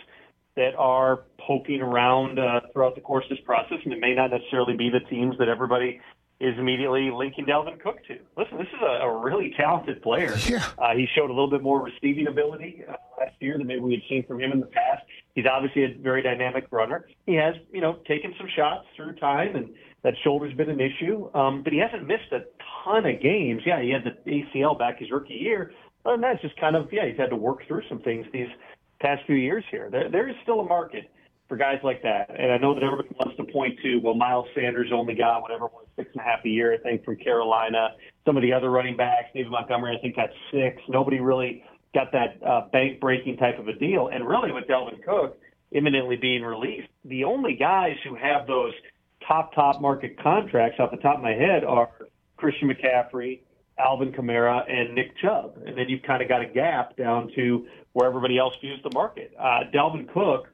[0.56, 4.32] that are poking around uh, throughout the course of this process, and it may not
[4.32, 6.02] necessarily be the teams that everybody
[6.42, 8.18] is immediately linking Dalvin Cook to.
[8.36, 10.36] Listen, this is a, a really talented player.
[10.50, 10.66] Yeah.
[10.78, 13.94] Uh, he showed a little bit more receiving ability uh, last year than maybe we
[13.94, 15.04] had seen from him in the past.
[15.36, 17.06] He's obviously a very dynamic runner.
[17.28, 19.70] He has, you know, taken some shots through time, and
[20.04, 21.30] that shoulder's been an issue.
[21.36, 22.46] Um, but he hasn't missed a
[22.84, 23.62] ton of games.
[23.66, 25.72] Yeah, he had the ACL back his rookie year.
[26.06, 28.50] And that's just kind of, yeah, he's had to work through some things these
[29.00, 29.90] past few years here.
[29.92, 31.12] There, there is still a market
[31.52, 32.30] for guys like that.
[32.30, 35.66] And I know that everybody wants to point to, well, Miles Sanders only got whatever
[35.66, 37.90] was, six and a half a year, I think, from Carolina.
[38.26, 40.82] Some of the other running backs, David Montgomery, I think got six.
[40.88, 44.08] Nobody really got that uh, bank breaking type of a deal.
[44.08, 45.42] And really, with Dalvin Cook
[45.72, 48.72] imminently being released, the only guys who have those
[49.28, 51.90] top, top market contracts off the top of my head are
[52.38, 53.42] Christian McCaffrey,
[53.78, 55.58] Alvin Kamara, and Nick Chubb.
[55.66, 58.92] And then you've kind of got a gap down to where everybody else views the
[58.94, 59.34] market.
[59.38, 60.48] Uh, Dalvin Cook,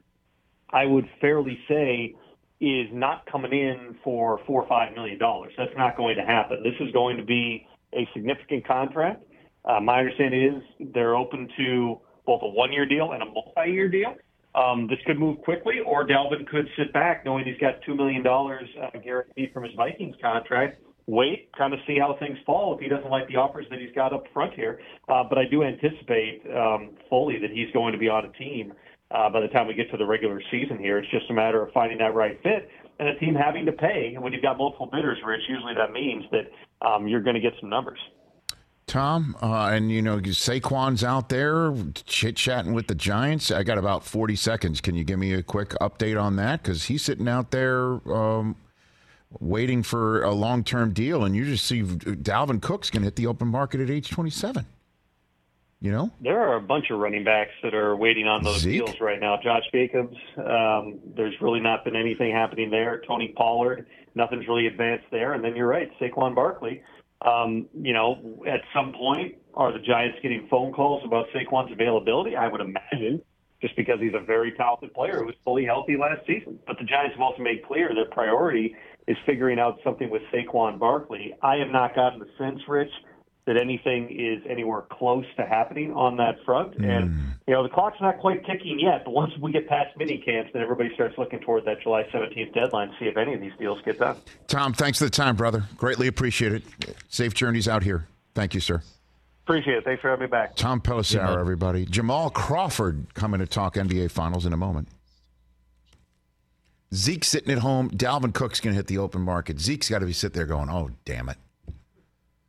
[0.72, 2.14] I would fairly say,
[2.60, 5.52] is not coming in for four or five million dollars.
[5.56, 6.62] That's not going to happen.
[6.62, 9.22] This is going to be a significant contract.
[9.64, 14.14] Uh, my understanding is they're open to both a one-year deal and a multi-year deal.
[14.54, 18.22] Um, this could move quickly, or Dalvin could sit back knowing he's got two million
[18.22, 20.82] dollars uh, guaranteed from his Vikings contract.
[21.06, 23.94] Wait, kind of see how things fall if he doesn't like the offers that he's
[23.94, 24.78] got up front here.
[25.08, 28.72] Uh, but I do anticipate um, fully that he's going to be on a team
[29.10, 30.98] uh, by the time we get to the regular season here.
[30.98, 34.12] It's just a matter of finding that right fit and a team having to pay.
[34.14, 37.40] And when you've got multiple bidders, Rich, usually that means that um, you're going to
[37.40, 37.98] get some numbers.
[38.86, 41.74] Tom, uh, and you know Saquon's out there
[42.06, 43.50] chit chatting with the Giants.
[43.50, 44.80] I got about forty seconds.
[44.80, 46.62] Can you give me a quick update on that?
[46.62, 48.56] Because he's sitting out there um,
[49.40, 53.16] waiting for a long term deal, and you just see Dalvin Cook's going to hit
[53.16, 54.64] the open market at age twenty seven.
[55.80, 58.84] You know, there are a bunch of running backs that are waiting on those Zeke?
[58.84, 59.38] deals right now.
[59.40, 63.00] Josh Jacobs, um, there's really not been anything happening there.
[63.06, 65.34] Tony Pollard, nothing's really advanced there.
[65.34, 66.82] And then you're right, Saquon Barkley
[67.22, 72.34] Um, you know, at some point, are the Giants getting phone calls about Saquon's availability?
[72.34, 73.22] I would imagine,
[73.62, 76.58] just because he's a very talented player who was fully healthy last season.
[76.66, 78.74] But the Giants have also made clear their priority
[79.06, 81.34] is figuring out something with Saquon Barkley.
[81.40, 82.92] I have not gotten the sense, Rich,
[83.48, 86.74] that anything is anywhere close to happening on that front.
[86.74, 86.84] Hmm.
[86.84, 90.18] And, you know, the clock's not quite ticking yet, but once we get past mini
[90.18, 93.40] camps, then everybody starts looking toward that July 17th deadline to see if any of
[93.40, 94.18] these deals get done.
[94.48, 95.64] Tom, thanks for the time, brother.
[95.78, 96.62] Greatly appreciate it.
[97.08, 98.06] Safe journeys out here.
[98.34, 98.82] Thank you, sir.
[99.46, 99.84] Appreciate it.
[99.84, 100.54] Thanks for having me back.
[100.56, 101.86] Tom Pelissero, everybody.
[101.86, 104.88] Jamal Crawford coming to talk NBA Finals in a moment.
[106.94, 107.90] Zeke sitting at home.
[107.90, 109.58] Dalvin Cook's going to hit the open market.
[109.58, 111.38] Zeke's got to be sitting there going, "Oh, damn it."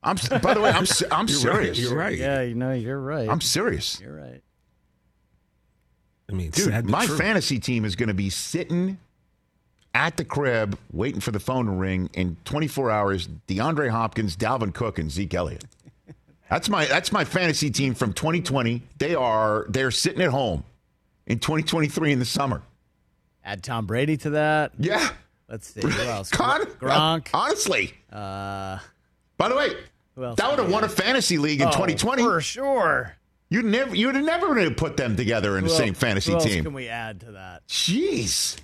[0.04, 0.18] I'm.
[0.42, 0.86] By the way, I'm.
[1.12, 1.78] I'm You're serious.
[1.78, 2.18] Right, you're right.
[2.18, 3.30] Yeah, you know, you're right.
[3.30, 4.00] I'm serious.
[4.00, 4.42] You're right.
[6.30, 7.18] I mean, Dude, sad my true.
[7.18, 9.00] fantasy team is going to be sitting
[9.96, 13.28] at the crib waiting for the phone to ring in 24 hours.
[13.48, 15.66] DeAndre Hopkins, Dalvin Cook, and Zeke Elliott.
[16.50, 18.82] That's my that's my fantasy team from 2020.
[18.98, 20.64] They are they're sitting at home
[21.28, 22.62] in 2023 in the summer.
[23.44, 24.72] Add Tom Brady to that.
[24.78, 25.10] Yeah.
[25.48, 25.82] Let's see.
[25.82, 26.30] Who else?
[26.32, 27.30] Con- Gronk.
[27.34, 27.94] Honestly.
[28.12, 28.78] Uh,
[29.40, 29.70] By the way,
[30.36, 32.22] that would have won a fantasy league in Oh, 2020.
[32.24, 33.16] For sure.
[33.50, 35.98] You'd never you'd have never been able to put them together in the same else-
[35.98, 36.64] fantasy who else team.
[36.66, 37.66] can we add to that?
[37.68, 38.58] Jeez.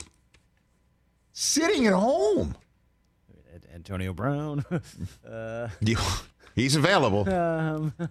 [1.33, 2.55] Sitting at home.
[3.73, 4.63] Antonio Brown.
[5.29, 5.69] uh,
[6.55, 7.27] He's available.
[7.33, 7.93] um,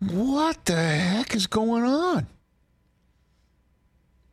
[0.00, 2.26] What the heck is going on?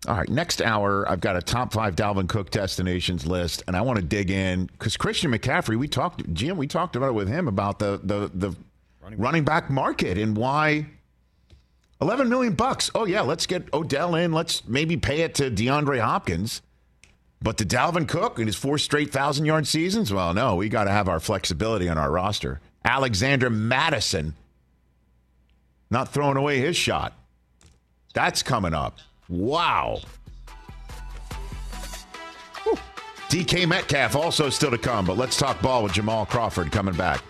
[0.08, 3.82] All right, next hour, I've got a top five Dalvin Cook destinations list, and I
[3.82, 7.28] want to dig in because Christian McCaffrey, we talked, Jim, we talked about it with
[7.28, 8.56] him about the the the
[9.18, 10.86] running, back market and why
[12.02, 12.90] eleven million bucks.
[12.96, 14.32] Oh yeah, let's get Odell in.
[14.32, 16.62] Let's maybe pay it to DeAndre Hopkins.
[17.42, 20.86] But to Dalvin Cook in his four straight thousand yard seasons, well, no, we got
[20.86, 22.62] to have our flexibility on our roster.
[22.86, 24.36] Alexander Mattison
[25.90, 27.14] not throwing away his shot.
[28.14, 29.00] That's coming up.
[29.30, 30.00] Wow.
[32.64, 32.78] Whew.
[33.30, 37.22] DK Metcalf also still to come, but let's talk ball with Jamal Crawford coming back.